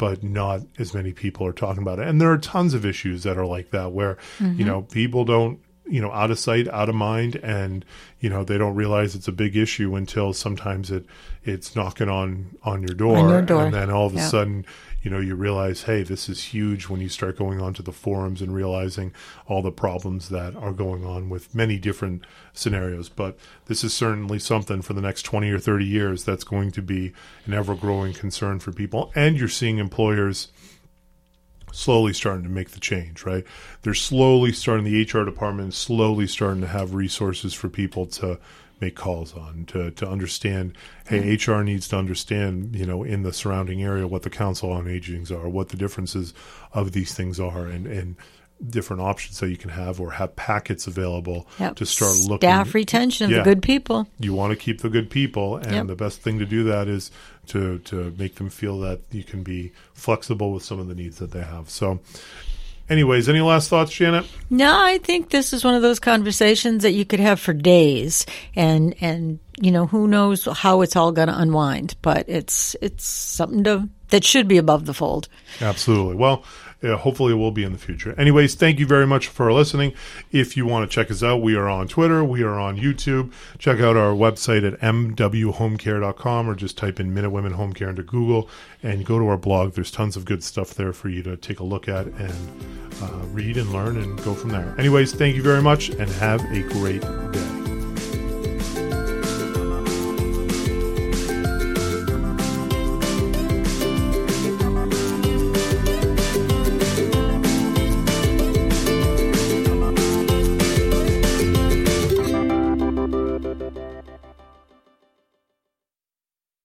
but 0.00 0.22
not 0.22 0.62
as 0.78 0.94
many 0.94 1.12
people 1.12 1.46
are 1.46 1.52
talking 1.52 1.82
about 1.82 1.98
it. 1.98 2.08
And 2.08 2.18
there 2.22 2.32
are 2.32 2.38
tons 2.38 2.72
of 2.72 2.86
issues 2.86 3.22
that 3.24 3.36
are 3.36 3.44
like 3.44 3.70
that 3.72 3.92
where, 3.92 4.16
you 4.40 4.46
mm-hmm. 4.46 4.64
know, 4.64 4.82
people 4.82 5.26
don't 5.26 5.60
you 5.86 6.00
know 6.00 6.10
out 6.12 6.30
of 6.30 6.38
sight 6.38 6.68
out 6.68 6.88
of 6.88 6.94
mind 6.94 7.34
and 7.36 7.84
you 8.20 8.30
know 8.30 8.44
they 8.44 8.56
don't 8.56 8.76
realize 8.76 9.16
it's 9.16 9.26
a 9.26 9.32
big 9.32 9.56
issue 9.56 9.96
until 9.96 10.32
sometimes 10.32 10.88
it 10.92 11.04
it's 11.42 11.74
knocking 11.74 12.08
on 12.08 12.56
on 12.62 12.80
your 12.80 12.94
door, 12.94 13.16
On 13.18 13.28
your 13.28 13.42
door. 13.42 13.64
and 13.64 13.74
then 13.74 13.90
all 13.90 14.06
of 14.06 14.12
a 14.12 14.16
Yeah. 14.16 14.28
sudden 14.28 14.64
you 15.02 15.10
know 15.10 15.18
you 15.18 15.34
realize 15.34 15.84
hey 15.84 16.02
this 16.02 16.28
is 16.28 16.44
huge 16.44 16.88
when 16.88 17.00
you 17.00 17.08
start 17.08 17.36
going 17.36 17.60
onto 17.60 17.82
the 17.82 17.92
forums 17.92 18.42
and 18.42 18.54
realizing 18.54 19.12
all 19.46 19.62
the 19.62 19.72
problems 19.72 20.28
that 20.28 20.54
are 20.56 20.72
going 20.72 21.04
on 21.04 21.28
with 21.28 21.54
many 21.54 21.78
different 21.78 22.24
scenarios 22.52 23.08
but 23.08 23.38
this 23.66 23.82
is 23.82 23.92
certainly 23.92 24.38
something 24.38 24.82
for 24.82 24.92
the 24.92 25.00
next 25.00 25.22
20 25.22 25.50
or 25.50 25.58
30 25.58 25.84
years 25.84 26.24
that's 26.24 26.44
going 26.44 26.70
to 26.70 26.82
be 26.82 27.12
an 27.46 27.54
ever 27.54 27.74
growing 27.74 28.12
concern 28.12 28.58
for 28.58 28.72
people 28.72 29.10
and 29.14 29.38
you're 29.38 29.48
seeing 29.48 29.78
employers 29.78 30.48
slowly 31.72 32.12
starting 32.12 32.42
to 32.42 32.50
make 32.50 32.70
the 32.70 32.80
change, 32.80 33.24
right? 33.24 33.44
They're 33.82 33.94
slowly 33.94 34.52
starting, 34.52 34.84
the 34.84 35.02
HR 35.02 35.24
department 35.24 35.74
slowly 35.74 36.26
starting 36.26 36.60
to 36.62 36.66
have 36.66 36.94
resources 36.94 37.54
for 37.54 37.68
people 37.68 38.06
to 38.06 38.38
make 38.80 38.96
calls 38.96 39.34
on, 39.34 39.64
to, 39.66 39.90
to 39.92 40.08
understand, 40.08 40.74
hey, 41.08 41.34
HR 41.36 41.62
needs 41.62 41.86
to 41.88 41.96
understand, 41.96 42.74
you 42.74 42.86
know, 42.86 43.02
in 43.02 43.22
the 43.22 43.32
surrounding 43.32 43.82
area 43.82 44.06
what 44.06 44.22
the 44.22 44.30
Council 44.30 44.72
on 44.72 44.84
Agings 44.86 45.30
are, 45.30 45.48
what 45.48 45.68
the 45.68 45.76
differences 45.76 46.32
of 46.72 46.92
these 46.92 47.14
things 47.14 47.38
are, 47.38 47.66
and, 47.66 47.86
and 47.86 48.16
different 48.68 49.00
options 49.00 49.40
that 49.40 49.48
you 49.48 49.56
can 49.56 49.70
have 49.70 50.00
or 50.00 50.10
have 50.12 50.36
packets 50.36 50.86
available 50.86 51.46
Yep. 51.58 51.76
to 51.76 51.86
start 51.86 52.14
looking. 52.28 52.46
Staff 52.48 52.74
retention 52.74 53.24
of 53.24 53.30
Yeah. 53.30 53.38
the 53.38 53.44
good 53.44 53.62
people. 53.62 54.06
You 54.18 54.34
want 54.34 54.50
to 54.50 54.56
keep 54.56 54.82
the 54.82 54.90
good 54.90 55.08
people, 55.08 55.56
and 55.56 55.72
Yep. 55.72 55.86
the 55.86 55.96
best 55.96 56.20
thing 56.20 56.38
to 56.40 56.44
do 56.46 56.64
that 56.64 56.86
is 56.86 57.10
to 57.46 57.78
to 57.80 58.14
make 58.18 58.34
them 58.34 58.50
feel 58.50 58.78
that 58.80 59.00
you 59.10 59.24
can 59.24 59.42
be 59.42 59.72
flexible 59.94 60.52
with 60.52 60.62
some 60.62 60.78
of 60.78 60.88
the 60.88 60.94
needs 60.94 61.18
that 61.20 61.30
they 61.30 61.40
have. 61.42 61.70
So, 61.70 62.00
anyways, 62.90 63.28
any 63.28 63.40
last 63.40 63.70
thoughts, 63.70 63.92
Janet? 63.92 64.26
No, 64.50 64.70
I 64.70 64.98
think 64.98 65.30
this 65.30 65.52
is 65.52 65.64
one 65.64 65.74
of 65.74 65.82
those 65.82 66.00
conversations 66.00 66.82
that 66.82 66.92
you 66.92 67.06
could 67.06 67.20
have 67.20 67.40
for 67.40 67.54
days, 67.54 68.26
and 68.54 68.94
and 69.00 69.38
you 69.58 69.70
know 69.70 69.86
who 69.86 70.06
knows 70.08 70.44
how 70.44 70.82
it's 70.82 70.96
all 70.96 71.12
going 71.12 71.28
to 71.28 71.38
unwind, 71.38 71.94
but 72.02 72.28
it's 72.28 72.76
it's 72.82 73.04
something 73.04 73.64
to 73.64 73.88
that 74.08 74.24
should 74.24 74.48
be 74.48 74.58
above 74.58 74.84
the 74.84 74.94
fold. 74.94 75.28
Absolutely. 75.60 76.16
Well, 76.16 76.44
uh, 76.82 76.96
hopefully 76.96 77.32
it 77.32 77.36
will 77.36 77.50
be 77.50 77.64
in 77.64 77.72
the 77.72 77.78
future. 77.78 78.14
Anyways, 78.18 78.54
thank 78.54 78.78
you 78.78 78.86
very 78.86 79.06
much 79.06 79.28
for 79.28 79.52
listening. 79.52 79.92
If 80.32 80.56
you 80.56 80.66
want 80.66 80.90
to 80.90 80.94
check 80.94 81.10
us 81.10 81.22
out, 81.22 81.42
we 81.42 81.54
are 81.54 81.68
on 81.68 81.88
Twitter, 81.88 82.24
we 82.24 82.42
are 82.42 82.58
on 82.58 82.78
YouTube. 82.78 83.32
Check 83.58 83.80
out 83.80 83.96
our 83.96 84.12
website 84.12 84.66
at 84.66 84.78
mwhomecare.com 84.80 86.48
or 86.48 86.54
just 86.54 86.78
type 86.78 87.00
in 87.00 87.12
Minute 87.14 87.30
Women 87.30 87.52
Home 87.52 87.72
Care 87.72 87.90
into 87.90 88.02
Google 88.02 88.48
and 88.82 89.04
go 89.04 89.18
to 89.18 89.28
our 89.28 89.36
blog. 89.36 89.74
There's 89.74 89.90
tons 89.90 90.16
of 90.16 90.24
good 90.24 90.42
stuff 90.42 90.74
there 90.74 90.92
for 90.92 91.08
you 91.08 91.22
to 91.22 91.36
take 91.36 91.60
a 91.60 91.64
look 91.64 91.88
at 91.88 92.06
and 92.06 92.62
uh, 93.02 93.26
read 93.28 93.56
and 93.56 93.72
learn 93.72 93.96
and 93.96 94.22
go 94.24 94.34
from 94.34 94.50
there. 94.50 94.74
Anyways, 94.78 95.12
thank 95.12 95.36
you 95.36 95.42
very 95.42 95.62
much 95.62 95.90
and 95.90 96.08
have 96.10 96.40
a 96.52 96.62
great 96.62 97.02
day. 97.32 97.69